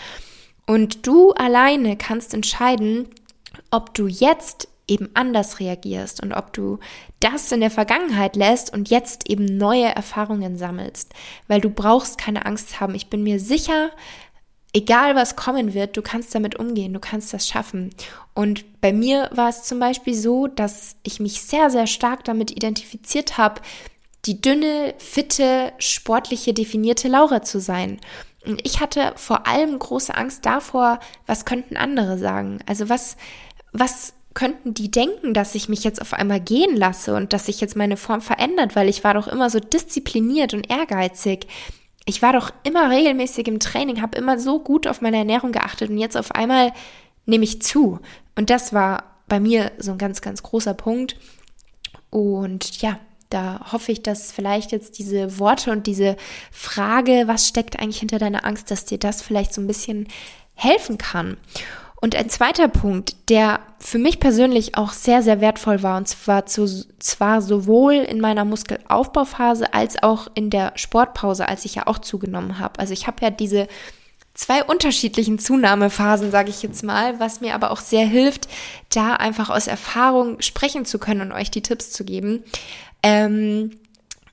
Und 0.66 1.06
du 1.06 1.30
alleine 1.30 1.96
kannst 1.96 2.35
entscheiden, 2.35 3.06
ob 3.70 3.94
du 3.94 4.09
jetzt 4.09 4.66
eben 4.88 5.11
anders 5.14 5.59
reagierst 5.59 6.22
und 6.22 6.33
ob 6.33 6.53
du 6.53 6.79
das 7.20 7.51
in 7.51 7.61
der 7.61 7.70
Vergangenheit 7.70 8.37
lässt 8.37 8.72
und 8.72 8.88
jetzt 8.88 9.29
eben 9.29 9.44
neue 9.44 9.87
Erfahrungen 9.87 10.57
sammelst, 10.57 11.12
weil 11.49 11.61
du 11.61 11.70
brauchst 11.70 12.18
keine 12.18 12.46
Angst 12.46 12.81
haben. 12.81 12.94
Ich 12.94 13.09
bin 13.09 13.22
mir 13.22 13.40
sicher, 13.40 13.90
egal 14.72 15.16
was 15.16 15.37
kommen 15.37 15.75
wird, 15.75 15.96
du 15.96 16.03
kannst 16.03 16.35
damit 16.35 16.57
umgehen, 16.57 16.92
du 16.92 17.01
kannst 17.01 17.33
das 17.33 17.49
schaffen. 17.49 17.90
Und 18.35 18.81
bei 18.81 18.92
mir 18.92 19.31
war 19.33 19.49
es 19.49 19.64
zum 19.64 19.81
Beispiel 19.81 20.14
so, 20.14 20.46
dass 20.46 20.96
ich 21.03 21.18
mich 21.18 21.42
sehr, 21.42 21.70
sehr 21.70 21.87
stark 21.87 22.25
damit 22.25 22.51
identifiziert 22.51 23.38
habe, 23.38 23.62
die 24.27 24.40
dünne, 24.40 24.94
fitte, 24.99 25.72
sportliche, 25.79 26.53
definierte 26.53 27.09
Laura 27.09 27.42
zu 27.42 27.61
sein. 27.61 28.01
Und 28.44 28.61
ich 28.64 28.81
hatte 28.81 29.12
vor 29.16 29.46
allem 29.46 29.79
große 29.79 30.14
Angst 30.14 30.46
davor, 30.46 31.01
was 31.27 31.44
könnten 31.44 31.77
andere 31.77 32.18
sagen? 32.18 32.61
Also 32.66 32.88
was, 32.88 33.16
was 33.72 34.12
könnten 34.37 34.75
die 34.75 34.90
denken, 34.90 35.33
dass 35.33 35.55
ich 35.55 35.68
mich 35.68 35.83
jetzt 35.83 36.01
auf 36.01 36.12
einmal 36.12 36.40
gehen 36.40 36.77
lasse 36.77 37.16
und 37.16 37.33
dass 37.33 37.46
sich 37.46 37.61
jetzt 37.61 37.75
meine 37.75 37.96
Form 37.96 38.20
verändert, 38.20 38.77
weil 38.77 38.88
ich 38.88 39.03
war 39.03 39.14
doch 39.14 39.27
immer 39.27 39.49
so 39.49 39.59
diszipliniert 39.59 40.53
und 40.53 40.70
ehrgeizig. 40.70 41.46
Ich 42.05 42.20
war 42.20 42.35
doch 42.35 42.53
immer 42.62 42.90
regelmäßig 42.90 43.49
im 43.49 43.61
Training, 43.61 44.03
habe 44.03 44.18
immer 44.18 44.38
so 44.38 44.61
gut 44.61 44.87
auf 44.87 45.01
meine 45.01 45.16
Ernährung 45.16 45.53
geachtet 45.53 45.88
und 45.88 45.96
jetzt 45.96 46.18
auf 46.18 46.33
einmal 46.33 46.72
nehme 47.25 47.44
ich 47.44 47.62
zu. 47.62 47.99
Und 48.37 48.51
das 48.51 48.75
war 48.75 49.22
bei 49.27 49.40
mir 49.40 49.72
so 49.79 49.92
ein 49.92 49.99
ganz, 49.99 50.20
ganz 50.20 50.42
großer 50.42 50.75
Punkt. 50.75 51.16
Und 52.11 52.83
ja, 52.83 52.99
da 53.31 53.72
hoffe 53.72 53.90
ich, 53.90 54.03
dass 54.03 54.33
vielleicht 54.33 54.70
jetzt 54.70 54.99
diese 54.99 55.38
Worte 55.38 55.72
und 55.72 55.87
diese 55.87 56.16
Frage, 56.53 57.25
was 57.25 57.49
steckt 57.49 57.81
eigentlich 57.81 58.01
hinter 58.01 58.18
deiner 58.18 58.44
Angst, 58.44 58.70
dass 58.70 58.85
dir 58.85 58.99
das 58.99 59.22
vielleicht 59.22 59.55
so 59.55 59.62
ein 59.62 59.66
bisschen 59.66 60.09
helfen 60.55 60.99
kann. 60.99 61.38
Und 62.00 62.14
ein 62.14 62.28
zweiter 62.28 62.68
Punkt, 62.68 63.16
der 63.30 63.61
für 63.78 63.98
mich 63.98 64.20
persönlich 64.20 64.76
auch 64.76 64.92
sehr, 64.92 65.22
sehr 65.22 65.40
wertvoll 65.40 65.82
war, 65.82 65.96
und 65.96 66.06
zwar, 66.06 66.46
zu, 66.46 66.66
zwar 66.98 67.40
sowohl 67.40 67.94
in 67.94 68.20
meiner 68.20 68.44
Muskelaufbauphase 68.44 69.72
als 69.72 70.02
auch 70.02 70.28
in 70.35 70.50
der 70.50 70.72
Sportpause, 70.76 71.48
als 71.48 71.64
ich 71.64 71.74
ja 71.76 71.87
auch 71.87 71.98
zugenommen 71.98 72.59
habe. 72.59 72.78
Also 72.78 72.92
ich 72.92 73.06
habe 73.06 73.22
ja 73.22 73.30
diese 73.30 73.66
zwei 74.35 74.62
unterschiedlichen 74.62 75.38
Zunahmephasen, 75.38 76.30
sage 76.30 76.50
ich 76.50 76.62
jetzt 76.62 76.85
mal, 76.85 77.18
was 77.18 77.40
mir 77.40 77.54
aber 77.54 77.70
auch 77.70 77.80
sehr 77.80 78.06
hilft, 78.06 78.48
da 78.92 79.14
einfach 79.14 79.48
aus 79.48 79.66
Erfahrung 79.66 80.40
sprechen 80.42 80.85
zu 80.85 80.98
können 80.98 81.22
und 81.22 81.32
euch 81.32 81.50
die 81.50 81.62
Tipps 81.62 81.90
zu 81.90 82.04
geben. 82.04 82.44
Ähm, 83.02 83.70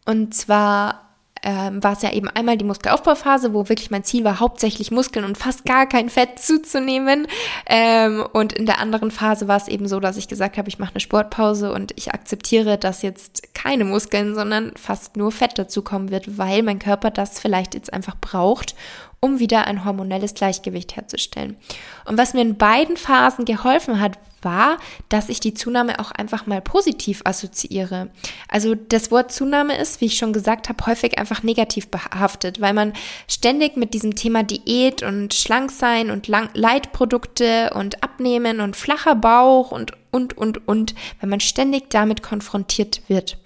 und 0.06 0.36
zwar 0.36 1.13
ähm, 1.44 1.84
war 1.84 1.94
es 1.94 2.02
ja 2.02 2.12
eben 2.12 2.30
einmal 2.30 2.58
die 2.58 2.66
Muskelaufbauphase, 2.66 3.54
wo 3.54 3.68
wirklich 3.70 3.92
mein 3.92 4.04
Ziel 4.04 4.24
war, 4.24 4.40
hauptsächlich 4.40 4.92
Muskeln 4.92 5.26
und 5.26 5.38
fast 5.38 5.66
gar 5.66 5.86
kein 5.86 6.10
Fett 6.10 6.40
zuzunehmen. 6.40 7.28
Ähm, 7.66 8.26
und 8.32 8.54
in 8.54 8.66
der 8.66 8.80
anderen 8.80 9.12
Phase 9.12 9.48
war 9.48 9.58
es 9.58 9.68
eben 9.68 9.88
so, 9.88 10.00
dass 10.00 10.18
ich 10.18 10.30
gesagt 10.30 10.58
habe, 10.58 10.70
ich 10.70 10.80
mache 10.80 10.94
eine 10.94 11.02
Sportpause 11.02 11.74
und 11.74 11.92
ich 11.98 12.14
akzeptiere, 12.14 12.78
dass 12.78 13.02
jetzt 13.02 13.54
keine 13.54 13.84
Muskeln, 13.84 14.36
sondern 14.36 14.72
fast 14.76 15.18
nur 15.18 15.32
Fett 15.32 15.60
dazukommen 15.60 16.12
wird, 16.12 16.38
weil 16.38 16.64
mein 16.64 16.80
Körper 16.80 17.12
das 17.12 17.40
vielleicht 17.40 17.76
jetzt 17.76 17.92
einfach 17.92 18.16
braucht, 18.20 18.76
um 19.20 19.40
wieder 19.40 19.68
ein 19.68 19.84
hormonelles 19.84 20.34
Gleichgewicht 20.34 20.96
herzustellen. 20.96 21.58
Und 22.06 22.18
was 22.18 22.34
mir 22.34 22.42
in 22.42 22.58
beiden 22.58 22.98
Phasen 22.98 23.46
geholfen 23.46 24.00
hat, 24.00 24.18
war, 24.44 24.78
dass 25.10 25.30
ich 25.30 25.40
die 25.40 25.54
Zunahme 25.54 26.00
auch 26.00 26.12
einfach 26.12 26.46
mal 26.46 26.62
positiv 26.62 27.22
assoziiere. 27.26 28.10
Also 28.48 28.76
das 28.76 29.12
Wort 29.12 29.32
Zunahme 29.32 29.78
ist, 29.78 30.02
wie 30.02 30.06
ich 30.06 30.18
schon 30.18 30.34
gesagt 30.34 30.70
habe, 30.70 30.86
häufig 30.86 31.18
einfach 31.18 31.44
negativ 31.44 31.90
behaftet, 31.90 32.62
weil 32.62 32.74
man 32.74 32.94
ständig 33.28 33.78
mit 33.78 33.94
diesem 33.94 34.16
Thema 34.16 34.44
Diät 34.44 35.04
und 35.04 35.34
Schlanksein 35.34 36.12
und 36.12 36.28
Lang 36.28 36.50
Leitprodukte 36.54 37.72
und 37.76 38.04
Abnehmen 38.04 38.60
und 38.60 38.76
flacher 38.76 39.16
Bauch 39.16 39.72
und 39.72 39.94
und 40.12 40.38
und 40.38 40.68
und, 40.68 40.96
wenn 41.20 41.30
man 41.30 41.40
ständig 41.40 41.90
damit 41.90 42.22
konfrontiert 42.22 43.02
wird. 43.08 43.38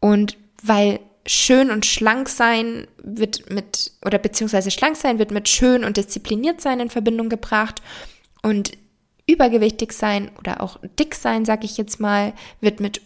Und 0.00 0.36
weil 0.62 1.00
schön 1.26 1.70
und 1.70 1.86
schlank 1.86 2.28
sein 2.28 2.86
wird 3.02 3.50
mit, 3.50 3.92
oder 4.04 4.18
beziehungsweise 4.18 4.70
schlank 4.70 4.96
sein 4.96 5.18
wird 5.18 5.30
mit 5.30 5.48
schön 5.48 5.84
und 5.84 5.96
diszipliniert 5.96 6.60
sein 6.60 6.80
in 6.80 6.90
Verbindung 6.90 7.28
gebracht. 7.28 7.82
Und 8.42 8.72
übergewichtig 9.26 9.92
sein 9.92 10.30
oder 10.38 10.60
auch 10.60 10.78
dick 10.98 11.14
sein, 11.14 11.44
sag 11.44 11.64
ich 11.64 11.76
jetzt 11.76 12.00
mal, 12.00 12.32
wird 12.60 12.80
mit 12.80 13.00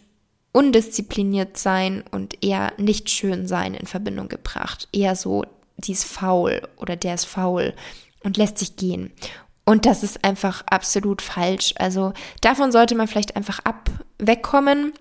undiszipliniert 0.51 1.57
sein 1.57 2.03
und 2.11 2.43
eher 2.43 2.73
nicht 2.77 3.09
schön 3.09 3.47
sein 3.47 3.73
in 3.73 3.85
Verbindung 3.85 4.29
gebracht. 4.29 4.87
Eher 4.91 5.15
so, 5.15 5.45
die 5.77 5.91
ist 5.91 6.05
faul 6.05 6.67
oder 6.77 6.95
der 6.95 7.15
ist 7.15 7.25
faul 7.25 7.73
und 8.23 8.37
lässt 8.37 8.57
sich 8.57 8.75
gehen. 8.75 9.11
Und 9.65 9.85
das 9.85 10.01
ist 10.01 10.23
einfach 10.23 10.63
absolut 10.65 11.21
falsch. 11.21 11.73
Also 11.77 12.13
davon 12.41 12.71
sollte 12.71 12.95
man 12.95 13.07
vielleicht 13.07 13.35
einfach 13.35 13.59
ab 13.59 13.89
wegkommen. 14.17 14.93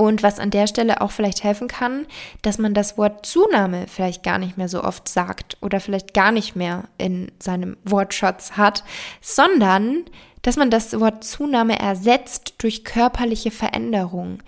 Und 0.00 0.22
was 0.22 0.38
an 0.38 0.50
der 0.50 0.66
Stelle 0.66 1.02
auch 1.02 1.10
vielleicht 1.10 1.44
helfen 1.44 1.68
kann, 1.68 2.06
dass 2.40 2.56
man 2.56 2.72
das 2.72 2.96
Wort 2.96 3.26
Zunahme 3.26 3.84
vielleicht 3.86 4.22
gar 4.22 4.38
nicht 4.38 4.56
mehr 4.56 4.70
so 4.70 4.82
oft 4.82 5.06
sagt 5.08 5.58
oder 5.60 5.78
vielleicht 5.78 6.14
gar 6.14 6.32
nicht 6.32 6.56
mehr 6.56 6.84
in 6.96 7.30
seinem 7.38 7.76
Wortschatz 7.84 8.52
hat, 8.52 8.82
sondern 9.20 10.06
dass 10.40 10.56
man 10.56 10.70
das 10.70 10.98
Wort 10.98 11.22
Zunahme 11.22 11.78
ersetzt 11.78 12.54
durch 12.56 12.82
körperliche 12.82 13.50
Veränderung. 13.50 14.42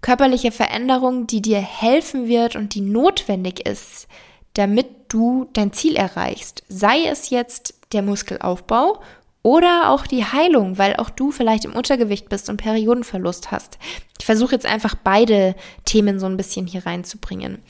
Körperliche 0.00 0.52
Veränderung, 0.52 1.26
die 1.26 1.42
dir 1.42 1.58
helfen 1.58 2.28
wird 2.28 2.54
und 2.54 2.76
die 2.76 2.80
notwendig 2.80 3.66
ist, 3.66 4.06
damit 4.52 4.86
du 5.08 5.48
dein 5.54 5.72
Ziel 5.72 5.96
erreichst. 5.96 6.62
Sei 6.68 7.04
es 7.06 7.30
jetzt 7.30 7.74
der 7.92 8.02
Muskelaufbau 8.02 9.00
oder 9.44 9.90
auch 9.90 10.06
die 10.06 10.24
Heilung, 10.24 10.78
weil 10.78 10.96
auch 10.96 11.10
du 11.10 11.30
vielleicht 11.30 11.66
im 11.66 11.74
Untergewicht 11.76 12.30
bist 12.30 12.48
und 12.48 12.56
Periodenverlust 12.56 13.52
hast. 13.52 13.78
Ich 14.18 14.24
versuche 14.24 14.54
jetzt 14.54 14.64
einfach 14.64 14.94
beide 14.94 15.54
Themen 15.84 16.18
so 16.18 16.24
ein 16.24 16.38
bisschen 16.38 16.66
hier 16.66 16.86
reinzubringen. 16.86 17.62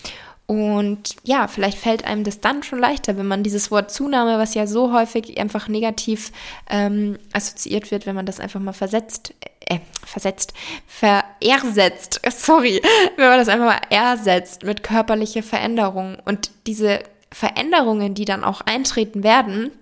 Und 0.47 1.17
ja, 1.25 1.49
vielleicht 1.49 1.79
fällt 1.79 2.05
einem 2.05 2.23
das 2.23 2.41
dann 2.41 2.63
schon 2.63 2.79
leichter, 2.79 3.17
wenn 3.17 3.27
man 3.27 3.43
dieses 3.43 3.73
Wort 3.73 3.91
Zunahme, 3.91 4.39
was 4.39 4.55
ja 4.55 4.69
so 4.69 4.93
häufig 4.93 5.37
einfach 5.41 5.69
negativ 5.69 6.31
ähm, 6.71 7.19
assoziiert 7.33 7.91
wird, 7.91 8.07
wenn 8.07 8.15
man 8.15 8.27
das 8.27 8.39
einfach 8.41 8.61
mal 8.61 8.73
versetzt, 8.73 9.35
äh, 9.67 9.79
versetzt, 10.07 10.53
verersetzt, 10.87 12.21
sorry, 12.31 12.81
wenn 13.17 13.29
man 13.29 13.39
das 13.39 13.49
einfach 13.49 13.67
mal 13.67 13.81
ersetzt 13.91 14.63
mit 14.63 14.85
körperliche 14.85 15.43
Veränderungen 15.43 16.19
und 16.25 16.53
diese 16.69 17.01
Veränderungen, 17.33 18.15
die 18.15 18.27
dann 18.27 18.45
auch 18.45 18.61
eintreten 18.61 19.25
werden, 19.25 19.73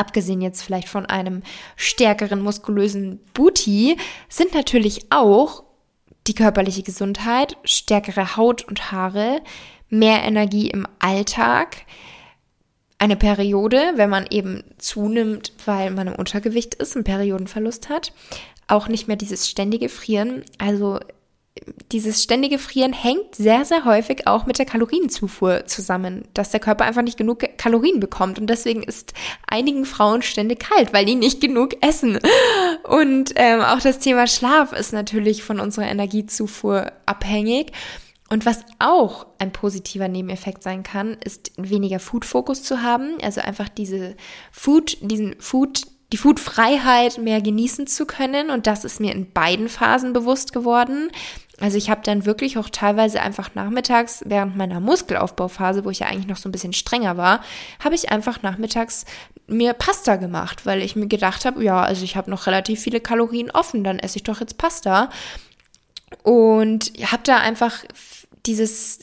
abgesehen 0.00 0.40
jetzt 0.40 0.62
vielleicht 0.62 0.88
von 0.88 1.06
einem 1.06 1.42
stärkeren 1.76 2.40
muskulösen 2.40 3.20
Booty, 3.34 3.96
sind 4.28 4.54
natürlich 4.54 5.06
auch 5.10 5.62
die 6.26 6.34
körperliche 6.34 6.82
Gesundheit, 6.82 7.56
stärkere 7.64 8.36
Haut 8.36 8.66
und 8.66 8.90
Haare, 8.90 9.40
mehr 9.88 10.22
Energie 10.22 10.68
im 10.70 10.86
Alltag, 10.98 11.84
eine 12.98 13.16
Periode, 13.16 13.92
wenn 13.96 14.10
man 14.10 14.26
eben 14.28 14.62
zunimmt, 14.78 15.52
weil 15.64 15.90
man 15.90 16.08
im 16.08 16.14
Untergewicht 16.14 16.74
ist, 16.74 16.96
einen 16.96 17.04
Periodenverlust 17.04 17.88
hat, 17.88 18.12
auch 18.68 18.88
nicht 18.88 19.08
mehr 19.08 19.16
dieses 19.16 19.48
ständige 19.48 19.88
Frieren. 19.88 20.44
Also 20.58 21.00
dieses 21.92 22.22
ständige 22.22 22.58
Frieren 22.58 22.92
hängt 22.92 23.34
sehr, 23.34 23.64
sehr 23.64 23.84
häufig 23.84 24.26
auch 24.26 24.46
mit 24.46 24.58
der 24.58 24.66
Kalorienzufuhr 24.66 25.66
zusammen, 25.66 26.24
dass 26.34 26.50
der 26.50 26.60
Körper 26.60 26.84
einfach 26.84 27.02
nicht 27.02 27.16
genug 27.16 27.40
Kalorien 27.56 28.00
bekommt. 28.00 28.38
Und 28.38 28.48
deswegen 28.48 28.82
ist 28.82 29.14
einigen 29.46 29.84
Frauen 29.84 30.22
ständig 30.22 30.60
kalt, 30.60 30.92
weil 30.92 31.04
die 31.04 31.14
nicht 31.14 31.40
genug 31.40 31.76
essen. 31.84 32.18
Und 32.84 33.32
ähm, 33.36 33.60
auch 33.60 33.80
das 33.80 33.98
Thema 33.98 34.26
Schlaf 34.26 34.72
ist 34.72 34.92
natürlich 34.92 35.42
von 35.42 35.60
unserer 35.60 35.88
Energiezufuhr 35.88 36.92
abhängig. 37.06 37.72
Und 38.32 38.46
was 38.46 38.64
auch 38.78 39.26
ein 39.38 39.52
positiver 39.52 40.06
Nebeneffekt 40.06 40.62
sein 40.62 40.84
kann, 40.84 41.18
ist 41.24 41.50
weniger 41.56 41.98
Food-Fokus 41.98 42.62
zu 42.62 42.80
haben. 42.80 43.18
Also 43.22 43.40
einfach 43.40 43.68
diese 43.68 44.16
Food, 44.52 44.98
diesen 45.00 45.34
Food, 45.40 45.82
die 46.12 46.16
Food-Freiheit 46.16 47.18
mehr 47.18 47.40
genießen 47.40 47.88
zu 47.88 48.06
können. 48.06 48.50
Und 48.50 48.68
das 48.68 48.84
ist 48.84 49.00
mir 49.00 49.12
in 49.12 49.32
beiden 49.32 49.68
Phasen 49.68 50.12
bewusst 50.12 50.52
geworden. 50.52 51.10
Also 51.60 51.76
ich 51.76 51.90
habe 51.90 52.00
dann 52.02 52.24
wirklich 52.24 52.58
auch 52.58 52.70
teilweise 52.70 53.20
einfach 53.20 53.54
nachmittags 53.54 54.22
während 54.26 54.56
meiner 54.56 54.80
Muskelaufbauphase, 54.80 55.84
wo 55.84 55.90
ich 55.90 56.00
ja 56.00 56.06
eigentlich 56.06 56.26
noch 56.26 56.38
so 56.38 56.48
ein 56.48 56.52
bisschen 56.52 56.72
strenger 56.72 57.16
war, 57.16 57.42
habe 57.84 57.94
ich 57.94 58.10
einfach 58.10 58.42
nachmittags 58.42 59.04
mir 59.46 59.74
Pasta 59.74 60.16
gemacht, 60.16 60.64
weil 60.64 60.80
ich 60.82 60.96
mir 60.96 61.06
gedacht 61.06 61.44
habe, 61.44 61.62
ja, 61.62 61.82
also 61.82 62.04
ich 62.04 62.16
habe 62.16 62.30
noch 62.30 62.46
relativ 62.46 62.80
viele 62.80 63.00
Kalorien 63.00 63.50
offen, 63.50 63.84
dann 63.84 63.98
esse 63.98 64.16
ich 64.16 64.22
doch 64.22 64.40
jetzt 64.40 64.58
Pasta. 64.58 65.10
Und 66.22 66.92
habe 67.02 67.22
da 67.24 67.36
einfach 67.36 67.84
dieses 68.46 69.00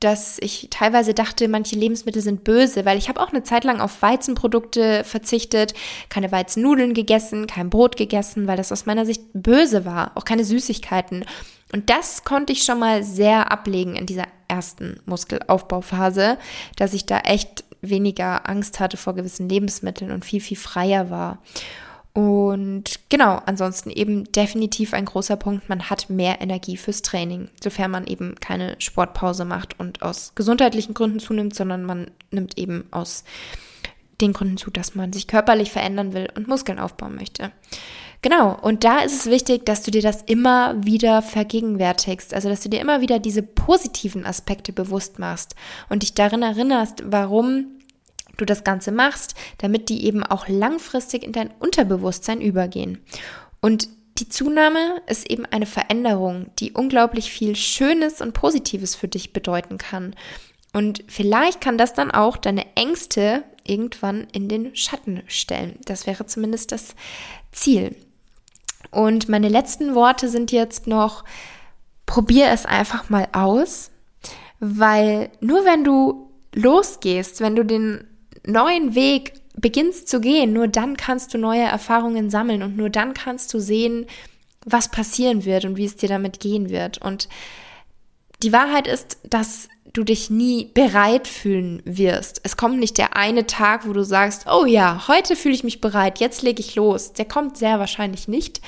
dass 0.00 0.36
ich 0.40 0.68
teilweise 0.70 1.14
dachte, 1.14 1.48
manche 1.48 1.74
Lebensmittel 1.74 2.20
sind 2.20 2.44
böse, 2.44 2.84
weil 2.84 2.98
ich 2.98 3.08
habe 3.08 3.20
auch 3.20 3.30
eine 3.30 3.42
Zeit 3.42 3.64
lang 3.64 3.80
auf 3.80 4.02
Weizenprodukte 4.02 5.04
verzichtet, 5.04 5.72
keine 6.10 6.30
Weizennudeln 6.30 6.92
gegessen, 6.92 7.46
kein 7.46 7.70
Brot 7.70 7.96
gegessen, 7.96 8.46
weil 8.46 8.58
das 8.58 8.72
aus 8.72 8.84
meiner 8.84 9.06
Sicht 9.06 9.22
böse 9.32 9.84
war, 9.86 10.12
auch 10.14 10.24
keine 10.24 10.44
Süßigkeiten. 10.44 11.24
Und 11.72 11.90
das 11.90 12.24
konnte 12.24 12.52
ich 12.52 12.62
schon 12.62 12.78
mal 12.78 13.02
sehr 13.02 13.50
ablegen 13.50 13.96
in 13.96 14.06
dieser 14.06 14.26
ersten 14.48 15.00
Muskelaufbauphase, 15.06 16.38
dass 16.76 16.94
ich 16.94 17.06
da 17.06 17.20
echt 17.20 17.64
weniger 17.80 18.48
Angst 18.48 18.80
hatte 18.80 18.96
vor 18.96 19.14
gewissen 19.14 19.48
Lebensmitteln 19.48 20.10
und 20.10 20.24
viel, 20.24 20.40
viel 20.40 20.56
freier 20.56 21.10
war. 21.10 21.38
Und 22.12 23.00
genau, 23.10 23.42
ansonsten 23.44 23.90
eben 23.90 24.24
definitiv 24.32 24.94
ein 24.94 25.04
großer 25.04 25.36
Punkt, 25.36 25.68
man 25.68 25.90
hat 25.90 26.08
mehr 26.08 26.40
Energie 26.40 26.78
fürs 26.78 27.02
Training, 27.02 27.50
sofern 27.62 27.90
man 27.90 28.06
eben 28.06 28.36
keine 28.36 28.76
Sportpause 28.78 29.44
macht 29.44 29.78
und 29.78 30.00
aus 30.00 30.32
gesundheitlichen 30.34 30.94
Gründen 30.94 31.20
zunimmt, 31.20 31.54
sondern 31.54 31.84
man 31.84 32.10
nimmt 32.30 32.56
eben 32.56 32.84
aus 32.90 33.24
den 34.22 34.32
Gründen 34.32 34.56
zu, 34.56 34.70
dass 34.70 34.94
man 34.94 35.12
sich 35.12 35.26
körperlich 35.26 35.70
verändern 35.70 36.14
will 36.14 36.30
und 36.34 36.48
Muskeln 36.48 36.78
aufbauen 36.78 37.16
möchte. 37.16 37.52
Genau, 38.28 38.58
und 38.60 38.82
da 38.82 39.02
ist 39.02 39.12
es 39.12 39.26
wichtig, 39.26 39.64
dass 39.66 39.84
du 39.84 39.92
dir 39.92 40.02
das 40.02 40.22
immer 40.22 40.84
wieder 40.84 41.22
vergegenwärtigst, 41.22 42.34
also 42.34 42.48
dass 42.48 42.60
du 42.60 42.68
dir 42.68 42.80
immer 42.80 43.00
wieder 43.00 43.20
diese 43.20 43.44
positiven 43.44 44.26
Aspekte 44.26 44.72
bewusst 44.72 45.20
machst 45.20 45.54
und 45.90 46.02
dich 46.02 46.12
darin 46.12 46.42
erinnerst, 46.42 47.04
warum 47.06 47.78
du 48.36 48.44
das 48.44 48.64
Ganze 48.64 48.90
machst, 48.90 49.36
damit 49.58 49.90
die 49.90 50.04
eben 50.06 50.24
auch 50.24 50.48
langfristig 50.48 51.22
in 51.22 51.30
dein 51.30 51.52
Unterbewusstsein 51.60 52.40
übergehen. 52.40 52.98
Und 53.60 53.88
die 54.18 54.28
Zunahme 54.28 55.00
ist 55.06 55.30
eben 55.30 55.46
eine 55.46 55.66
Veränderung, 55.66 56.46
die 56.58 56.72
unglaublich 56.72 57.30
viel 57.30 57.54
Schönes 57.54 58.20
und 58.20 58.32
Positives 58.32 58.96
für 58.96 59.06
dich 59.06 59.32
bedeuten 59.32 59.78
kann. 59.78 60.16
Und 60.72 61.04
vielleicht 61.06 61.60
kann 61.60 61.78
das 61.78 61.94
dann 61.94 62.10
auch 62.10 62.36
deine 62.36 62.66
Ängste 62.74 63.44
irgendwann 63.62 64.26
in 64.32 64.48
den 64.48 64.74
Schatten 64.74 65.22
stellen. 65.28 65.78
Das 65.84 66.08
wäre 66.08 66.26
zumindest 66.26 66.72
das 66.72 66.96
Ziel. 67.52 67.94
Und 68.96 69.28
meine 69.28 69.50
letzten 69.50 69.94
Worte 69.94 70.30
sind 70.30 70.52
jetzt 70.52 70.86
noch, 70.86 71.22
probier 72.06 72.48
es 72.48 72.64
einfach 72.64 73.10
mal 73.10 73.28
aus, 73.32 73.90
weil 74.58 75.28
nur 75.40 75.66
wenn 75.66 75.84
du 75.84 76.30
losgehst, 76.54 77.42
wenn 77.42 77.56
du 77.56 77.62
den 77.62 78.04
neuen 78.46 78.94
Weg 78.94 79.34
beginnst 79.54 80.08
zu 80.08 80.18
gehen, 80.18 80.54
nur 80.54 80.66
dann 80.66 80.96
kannst 80.96 81.34
du 81.34 81.38
neue 81.38 81.64
Erfahrungen 81.64 82.30
sammeln 82.30 82.62
und 82.62 82.78
nur 82.78 82.88
dann 82.88 83.12
kannst 83.12 83.52
du 83.52 83.58
sehen, 83.58 84.06
was 84.64 84.90
passieren 84.90 85.44
wird 85.44 85.66
und 85.66 85.76
wie 85.76 85.84
es 85.84 85.96
dir 85.96 86.08
damit 86.08 86.40
gehen 86.40 86.70
wird. 86.70 86.96
Und 86.96 87.28
die 88.42 88.52
Wahrheit 88.54 88.86
ist, 88.86 89.18
dass 89.28 89.68
du 89.96 90.04
dich 90.04 90.30
nie 90.30 90.70
bereit 90.74 91.26
fühlen 91.26 91.82
wirst. 91.84 92.40
Es 92.42 92.56
kommt 92.56 92.78
nicht 92.78 92.98
der 92.98 93.16
eine 93.16 93.46
Tag, 93.46 93.86
wo 93.86 93.92
du 93.92 94.04
sagst, 94.04 94.46
oh 94.46 94.66
ja, 94.66 95.08
heute 95.08 95.36
fühle 95.36 95.54
ich 95.54 95.64
mich 95.64 95.80
bereit, 95.80 96.20
jetzt 96.20 96.42
lege 96.42 96.60
ich 96.60 96.74
los. 96.74 97.12
Der 97.12 97.24
kommt 97.24 97.56
sehr 97.56 97.78
wahrscheinlich 97.78 98.28
nicht, 98.28 98.60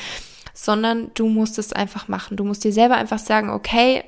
sondern 0.54 1.10
du 1.14 1.28
musst 1.28 1.58
es 1.58 1.72
einfach 1.72 2.08
machen. 2.08 2.36
Du 2.36 2.44
musst 2.44 2.64
dir 2.64 2.72
selber 2.72 2.96
einfach 2.96 3.18
sagen, 3.18 3.50
okay, 3.50 4.04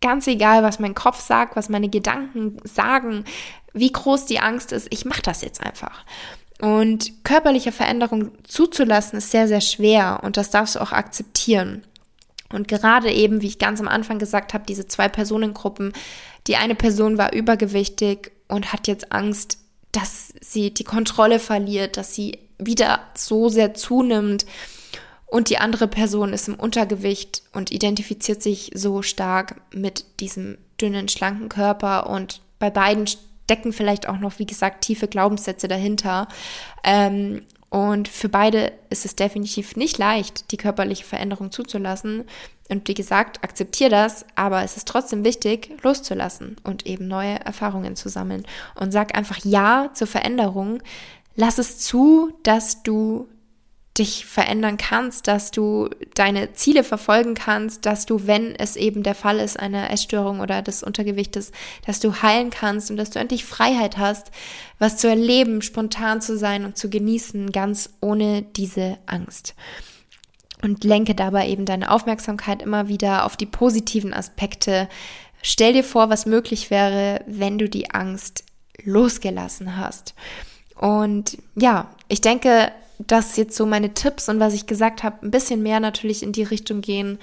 ganz 0.00 0.26
egal, 0.26 0.62
was 0.62 0.78
mein 0.78 0.94
Kopf 0.94 1.20
sagt, 1.20 1.56
was 1.56 1.68
meine 1.68 1.88
Gedanken 1.88 2.56
sagen, 2.64 3.24
wie 3.72 3.92
groß 3.92 4.26
die 4.26 4.40
Angst 4.40 4.72
ist, 4.72 4.88
ich 4.90 5.04
mache 5.04 5.22
das 5.22 5.42
jetzt 5.42 5.62
einfach. 5.62 6.04
Und 6.60 7.24
körperliche 7.24 7.72
Veränderung 7.72 8.32
zuzulassen 8.44 9.18
ist 9.18 9.30
sehr, 9.30 9.48
sehr 9.48 9.60
schwer 9.60 10.20
und 10.22 10.36
das 10.36 10.50
darfst 10.50 10.74
du 10.74 10.80
auch 10.80 10.92
akzeptieren. 10.92 11.84
Und 12.52 12.68
gerade 12.68 13.10
eben, 13.10 13.40
wie 13.40 13.46
ich 13.46 13.58
ganz 13.58 13.80
am 13.80 13.88
Anfang 13.88 14.18
gesagt 14.18 14.54
habe, 14.54 14.64
diese 14.68 14.86
zwei 14.86 15.08
Personengruppen, 15.08 15.92
die 16.46 16.56
eine 16.56 16.74
Person 16.74 17.18
war 17.18 17.32
übergewichtig 17.32 18.32
und 18.48 18.72
hat 18.72 18.88
jetzt 18.88 19.12
Angst, 19.12 19.58
dass 19.92 20.32
sie 20.40 20.72
die 20.72 20.84
Kontrolle 20.84 21.38
verliert, 21.38 21.96
dass 21.96 22.14
sie 22.14 22.38
wieder 22.58 23.00
so 23.14 23.48
sehr 23.48 23.74
zunimmt 23.74 24.46
und 25.32 25.48
die 25.48 25.56
andere 25.56 25.88
Person 25.88 26.34
ist 26.34 26.48
im 26.48 26.56
Untergewicht 26.56 27.42
und 27.54 27.72
identifiziert 27.72 28.42
sich 28.42 28.70
so 28.74 29.00
stark 29.00 29.62
mit 29.72 30.20
diesem 30.20 30.58
dünnen, 30.78 31.08
schlanken 31.08 31.48
Körper. 31.48 32.10
Und 32.10 32.42
bei 32.58 32.68
beiden 32.68 33.06
stecken 33.06 33.72
vielleicht 33.72 34.06
auch 34.06 34.18
noch, 34.18 34.38
wie 34.38 34.44
gesagt, 34.44 34.84
tiefe 34.84 35.08
Glaubenssätze 35.08 35.68
dahinter. 35.68 36.28
Ähm, 36.84 37.46
und 37.72 38.06
für 38.06 38.28
beide 38.28 38.74
ist 38.90 39.06
es 39.06 39.16
definitiv 39.16 39.76
nicht 39.76 39.96
leicht, 39.96 40.52
die 40.52 40.58
körperliche 40.58 41.06
Veränderung 41.06 41.50
zuzulassen. 41.50 42.24
Und 42.68 42.86
wie 42.86 42.92
gesagt, 42.92 43.42
akzeptiere 43.42 43.88
das, 43.88 44.26
aber 44.34 44.62
es 44.62 44.76
ist 44.76 44.86
trotzdem 44.86 45.24
wichtig, 45.24 45.70
loszulassen 45.82 46.56
und 46.64 46.84
eben 46.84 47.08
neue 47.08 47.40
Erfahrungen 47.40 47.96
zu 47.96 48.10
sammeln. 48.10 48.44
Und 48.78 48.92
sag 48.92 49.16
einfach 49.16 49.38
Ja 49.42 49.88
zur 49.94 50.06
Veränderung. 50.06 50.82
Lass 51.34 51.56
es 51.56 51.78
zu, 51.78 52.34
dass 52.42 52.82
du 52.82 53.26
dich 53.98 54.24
verändern 54.24 54.78
kannst, 54.78 55.28
dass 55.28 55.50
du 55.50 55.90
deine 56.14 56.54
Ziele 56.54 56.82
verfolgen 56.82 57.34
kannst, 57.34 57.84
dass 57.84 58.06
du, 58.06 58.26
wenn 58.26 58.54
es 58.56 58.76
eben 58.76 59.02
der 59.02 59.14
Fall 59.14 59.38
ist, 59.38 59.60
eine 59.60 59.90
Essstörung 59.90 60.40
oder 60.40 60.62
des 60.62 60.82
Untergewichtes, 60.82 61.52
dass 61.86 62.00
du 62.00 62.22
heilen 62.22 62.48
kannst 62.48 62.90
und 62.90 62.96
dass 62.96 63.10
du 63.10 63.18
endlich 63.18 63.44
Freiheit 63.44 63.98
hast, 63.98 64.30
was 64.78 64.96
zu 64.96 65.08
erleben, 65.08 65.60
spontan 65.60 66.22
zu 66.22 66.38
sein 66.38 66.64
und 66.64 66.78
zu 66.78 66.88
genießen, 66.88 67.52
ganz 67.52 67.90
ohne 68.00 68.42
diese 68.42 68.98
Angst. 69.04 69.54
Und 70.62 70.84
lenke 70.84 71.14
dabei 71.14 71.48
eben 71.48 71.66
deine 71.66 71.90
Aufmerksamkeit 71.90 72.62
immer 72.62 72.88
wieder 72.88 73.26
auf 73.26 73.36
die 73.36 73.46
positiven 73.46 74.14
Aspekte. 74.14 74.88
Stell 75.42 75.74
dir 75.74 75.84
vor, 75.84 76.08
was 76.08 76.24
möglich 76.24 76.70
wäre, 76.70 77.22
wenn 77.26 77.58
du 77.58 77.68
die 77.68 77.90
Angst 77.90 78.44
losgelassen 78.84 79.76
hast. 79.76 80.14
Und 80.76 81.36
ja, 81.56 81.90
ich 82.08 82.20
denke, 82.20 82.72
dass 82.98 83.36
jetzt 83.36 83.56
so 83.56 83.66
meine 83.66 83.94
Tipps 83.94 84.28
und 84.28 84.40
was 84.40 84.54
ich 84.54 84.66
gesagt 84.66 85.02
habe, 85.02 85.26
ein 85.26 85.30
bisschen 85.30 85.62
mehr 85.62 85.80
natürlich 85.80 86.22
in 86.22 86.32
die 86.32 86.42
Richtung 86.42 86.80
gehen, 86.80 87.18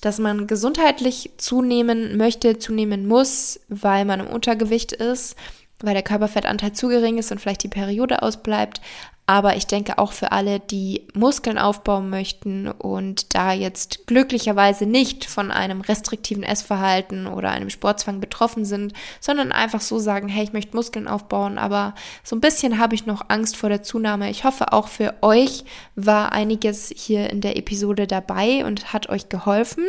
dass 0.00 0.18
man 0.18 0.46
gesundheitlich 0.46 1.30
zunehmen 1.38 2.16
möchte, 2.16 2.58
zunehmen 2.58 3.06
muss, 3.06 3.60
weil 3.68 4.04
man 4.04 4.20
im 4.20 4.26
Untergewicht 4.26 4.92
ist, 4.92 5.36
weil 5.80 5.94
der 5.94 6.02
Körperfettanteil 6.02 6.72
zu 6.72 6.88
gering 6.88 7.18
ist 7.18 7.32
und 7.32 7.40
vielleicht 7.40 7.62
die 7.62 7.68
Periode 7.68 8.22
ausbleibt, 8.22 8.80
aber 9.26 9.56
ich 9.56 9.66
denke 9.66 9.98
auch 9.98 10.12
für 10.12 10.32
alle, 10.32 10.60
die 10.60 11.06
Muskeln 11.14 11.56
aufbauen 11.56 12.10
möchten 12.10 12.68
und 12.68 13.34
da 13.34 13.52
jetzt 13.52 14.06
glücklicherweise 14.06 14.84
nicht 14.84 15.24
von 15.24 15.50
einem 15.50 15.80
restriktiven 15.80 16.42
Essverhalten 16.42 17.26
oder 17.26 17.50
einem 17.50 17.70
Sportzwang 17.70 18.20
betroffen 18.20 18.66
sind, 18.66 18.92
sondern 19.20 19.50
einfach 19.50 19.80
so 19.80 19.98
sagen, 19.98 20.28
hey, 20.28 20.44
ich 20.44 20.52
möchte 20.52 20.76
Muskeln 20.76 21.08
aufbauen, 21.08 21.56
aber 21.56 21.94
so 22.22 22.36
ein 22.36 22.40
bisschen 22.40 22.78
habe 22.78 22.94
ich 22.94 23.06
noch 23.06 23.22
Angst 23.28 23.56
vor 23.56 23.70
der 23.70 23.82
Zunahme. 23.82 24.28
Ich 24.28 24.44
hoffe, 24.44 24.74
auch 24.74 24.88
für 24.88 25.14
euch 25.22 25.64
war 25.96 26.32
einiges 26.32 26.92
hier 26.94 27.30
in 27.30 27.40
der 27.40 27.56
Episode 27.56 28.06
dabei 28.06 28.66
und 28.66 28.92
hat 28.92 29.08
euch 29.08 29.30
geholfen. 29.30 29.84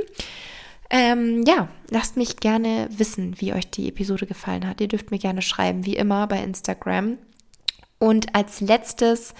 Ähm, 0.89 1.43
ja, 1.45 1.67
lasst 1.89 2.15
mich 2.15 2.38
gerne 2.38 2.88
wissen, 2.89 3.36
wie 3.41 3.54
euch 3.54 3.69
die 3.69 3.89
Episode 3.89 4.28
gefallen 4.28 4.65
hat. 4.65 4.80
Ihr 4.80 4.88
dürft 4.88 5.12
mir 5.12 5.19
gerne 5.19 5.41
schreiben, 5.41 5.86
wie 5.86 5.98
immer 5.98 6.26
bei 6.28 6.41
Instagram. 6.41 7.17
Und 7.99 8.36
als 8.36 8.62
letztes 8.62 9.34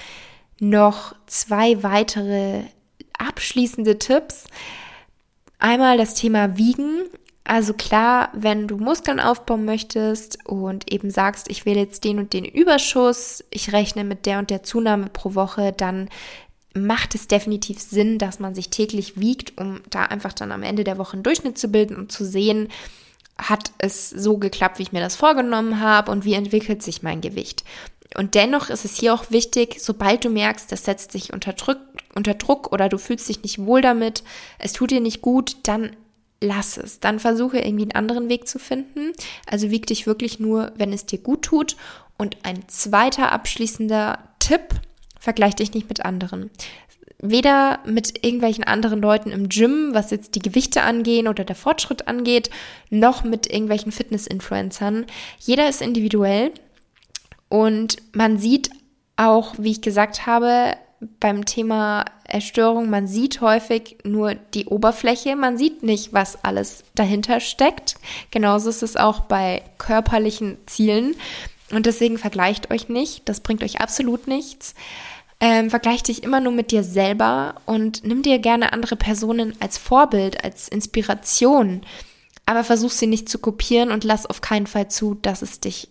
noch 0.60 1.16
zwei 1.28 1.84
weitere 1.84 2.62
abschließende 3.18 4.00
Tipps. 4.00 4.46
Einmal 5.60 5.98
das 5.98 6.14
Thema 6.14 6.58
Wiegen. 6.58 7.04
Also 7.44 7.74
klar, 7.74 8.30
wenn 8.34 8.68
du 8.68 8.78
Muskeln 8.78 9.20
aufbauen 9.20 9.66
möchtest 9.66 10.46
und 10.48 10.92
eben 10.92 11.12
sagst, 11.12 11.50
ich 11.50 11.66
will 11.66 11.78
jetzt 11.78 12.04
den 12.04 12.18
und 12.18 12.34
den 12.34 12.44
Überschuss, 12.44 13.44
ich 13.52 13.72
rechne 13.72 14.04
mit 14.04 14.26
der 14.26 14.40
und 14.40 14.50
der 14.50 14.64
Zunahme 14.64 15.10
pro 15.10 15.36
Woche, 15.36 15.72
dann 15.72 16.10
macht 16.74 17.16
es 17.16 17.28
definitiv 17.28 17.80
Sinn, 17.80 18.18
dass 18.18 18.40
man 18.40 18.56
sich 18.56 18.70
täglich 18.70 19.20
wiegt, 19.20 19.60
um 19.60 19.82
da 19.90 20.04
einfach 20.04 20.34
dann 20.34 20.52
am 20.52 20.64
Ende 20.64 20.84
der 20.84 20.98
Woche 20.98 21.14
einen 21.14 21.24
Durchschnitt 21.24 21.58
zu 21.58 21.70
bilden 21.70 21.96
und 21.96 22.12
zu 22.12 22.26
sehen, 22.26 22.70
hat 23.38 23.72
es 23.78 24.10
so 24.10 24.38
geklappt, 24.38 24.80
wie 24.80 24.84
ich 24.84 24.92
mir 24.92 25.02
das 25.02 25.16
vorgenommen 25.16 25.80
habe 25.82 26.12
und 26.12 26.26
wie 26.26 26.34
entwickelt 26.34 26.82
sich 26.82 27.04
mein 27.04 27.22
Gewicht. 27.22 27.64
Und 28.18 28.36
dennoch 28.36 28.70
ist 28.70 28.86
es 28.86 28.98
hier 28.98 29.14
auch 29.14 29.30
wichtig, 29.30 29.78
sobald 29.80 30.24
du 30.24 30.30
merkst, 30.30 30.72
das 30.72 30.86
setzt 30.86 31.14
dich 31.14 31.34
unter 31.34 31.54
Druck, 31.54 31.80
unter 32.16 32.34
Druck 32.34 32.72
oder 32.72 32.90
du 32.90 32.98
fühlst 32.98 33.28
dich 33.28 33.44
nicht 33.44 33.66
wohl 33.66 33.82
damit, 33.82 34.24
es 34.58 34.74
tut 34.74 34.92
dir 34.92 35.02
nicht 35.02 35.22
gut, 35.22 35.58
dann 35.64 35.96
lass 36.42 36.78
es. 36.78 37.00
Dann 37.00 37.20
versuche 37.20 37.60
irgendwie 37.60 37.84
einen 37.84 37.92
anderen 37.96 38.30
Weg 38.30 38.48
zu 38.48 38.60
finden. 38.60 39.12
Also 39.50 39.72
wieg 39.72 39.88
dich 39.88 40.08
wirklich 40.08 40.40
nur, 40.40 40.72
wenn 40.78 40.94
es 40.94 41.06
dir 41.06 41.20
gut 41.20 41.44
tut. 41.44 41.76
Und 42.18 42.38
ein 42.44 42.68
zweiter 42.68 43.32
abschließender 43.32 44.20
Tipp, 44.40 44.70
vergleich 45.20 45.56
dich 45.56 45.74
nicht 45.74 45.90
mit 45.90 46.06
anderen. 46.06 46.50
Weder 47.20 47.80
mit 47.86 48.24
irgendwelchen 48.24 48.64
anderen 48.64 49.02
Leuten 49.02 49.32
im 49.32 49.50
Gym, 49.50 49.94
was 49.94 50.12
jetzt 50.12 50.36
die 50.36 50.42
Gewichte 50.42 50.84
angehen 50.84 51.28
oder 51.28 51.44
der 51.44 51.56
Fortschritt 51.56 52.08
angeht, 52.08 52.50
noch 52.90 53.24
mit 53.24 53.52
irgendwelchen 53.52 53.92
Fitness-Influencern. 53.92 55.06
Jeder 55.40 55.68
ist 55.68 55.82
individuell 55.82 56.52
und 57.56 57.96
man 58.12 58.38
sieht 58.38 58.70
auch, 59.16 59.56
wie 59.58 59.72
ich 59.72 59.82
gesagt 59.82 60.26
habe, 60.26 60.76
beim 61.22 61.46
Thema 61.46 62.04
Erstörung, 62.26 62.90
man 62.90 63.08
sieht 63.08 63.40
häufig 63.40 64.00
nur 64.04 64.36
die 64.36 64.66
Oberfläche, 64.66 65.38
man 65.38 65.58
sieht 65.58 65.82
nicht, 65.82 66.12
was 66.12 66.44
alles 66.44 66.84
dahinter 66.96 67.40
steckt. 67.40 67.96
Genauso 68.30 68.70
ist 68.70 68.84
es 68.84 68.98
auch 68.98 69.22
bei 69.22 69.62
körperlichen 69.78 70.58
Zielen. 70.66 71.16
Und 71.72 71.86
deswegen 71.86 72.18
vergleicht 72.18 72.72
euch 72.72 72.90
nicht, 72.90 73.30
das 73.30 73.40
bringt 73.40 73.64
euch 73.64 73.80
absolut 73.80 74.28
nichts. 74.28 74.76
Ähm, 75.40 75.70
vergleich 75.70 76.04
dich 76.04 76.24
immer 76.24 76.42
nur 76.42 76.52
mit 76.52 76.72
dir 76.72 76.84
selber 76.84 77.56
und 77.66 78.04
nimm 78.04 78.22
dir 78.22 78.40
gerne 78.40 78.74
andere 78.74 78.98
Personen 78.98 79.54
als 79.62 79.78
Vorbild, 79.78 80.44
als 80.44 80.68
Inspiration. 80.68 81.86
Aber 82.46 82.66
versuch 82.66 82.92
sie 82.92 83.08
nicht 83.08 83.30
zu 83.30 83.40
kopieren 83.40 83.92
und 83.92 84.04
lass 84.04 84.26
auf 84.26 84.42
keinen 84.42 84.68
Fall 84.68 84.90
zu, 84.90 85.14
dass 85.14 85.42
es 85.42 85.62
dich 85.62 85.88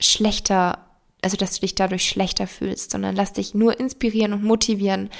schlechter, 0.00 0.85
also 1.26 1.36
dass 1.36 1.54
du 1.54 1.62
dich 1.62 1.74
dadurch 1.74 2.08
schlechter 2.08 2.46
fühlst, 2.46 2.92
sondern 2.92 3.16
lass 3.16 3.32
dich 3.32 3.52
nur 3.52 3.80
inspirieren 3.80 4.32
und 4.32 4.44
motivieren 4.44 5.10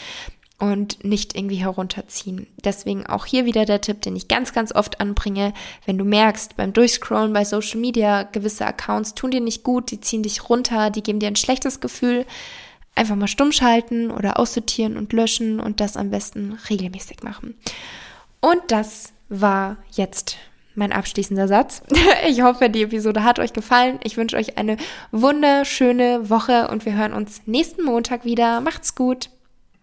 und 0.60 1.04
nicht 1.04 1.34
irgendwie 1.34 1.56
herunterziehen. 1.56 2.46
Deswegen 2.64 3.06
auch 3.06 3.26
hier 3.26 3.44
wieder 3.44 3.64
der 3.64 3.80
Tipp, 3.80 4.02
den 4.02 4.14
ich 4.14 4.28
ganz, 4.28 4.52
ganz 4.52 4.72
oft 4.72 5.00
anbringe. 5.00 5.52
Wenn 5.84 5.98
du 5.98 6.04
merkst, 6.04 6.56
beim 6.56 6.72
Durchscrollen 6.72 7.32
bei 7.32 7.44
Social 7.44 7.80
Media, 7.80 8.22
gewisse 8.22 8.64
Accounts 8.64 9.14
tun 9.14 9.32
dir 9.32 9.40
nicht 9.40 9.64
gut, 9.64 9.90
die 9.90 10.00
ziehen 10.00 10.22
dich 10.22 10.48
runter, 10.48 10.90
die 10.90 11.02
geben 11.02 11.18
dir 11.18 11.26
ein 11.26 11.34
schlechtes 11.34 11.80
Gefühl, 11.80 12.24
einfach 12.94 13.16
mal 13.16 13.26
stumm 13.26 13.50
schalten 13.50 14.12
oder 14.12 14.38
aussortieren 14.38 14.96
und 14.96 15.12
löschen 15.12 15.58
und 15.58 15.80
das 15.80 15.96
am 15.96 16.10
besten 16.12 16.56
regelmäßig 16.70 17.24
machen. 17.24 17.56
Und 18.40 18.62
das 18.68 19.12
war 19.28 19.78
jetzt 19.90 20.36
mein 20.76 20.92
abschließender 20.92 21.48
Satz. 21.48 21.82
Ich 22.28 22.42
hoffe, 22.42 22.70
die 22.70 22.82
Episode 22.82 23.22
hat 23.22 23.38
euch 23.38 23.52
gefallen. 23.52 24.00
Ich 24.02 24.16
wünsche 24.16 24.36
euch 24.36 24.58
eine 24.58 24.76
wunderschöne 25.12 26.28
Woche 26.28 26.68
und 26.68 26.84
wir 26.84 26.94
hören 26.94 27.12
uns 27.12 27.42
nächsten 27.46 27.84
Montag 27.84 28.24
wieder. 28.24 28.60
Macht's 28.60 28.94
gut. 28.94 29.30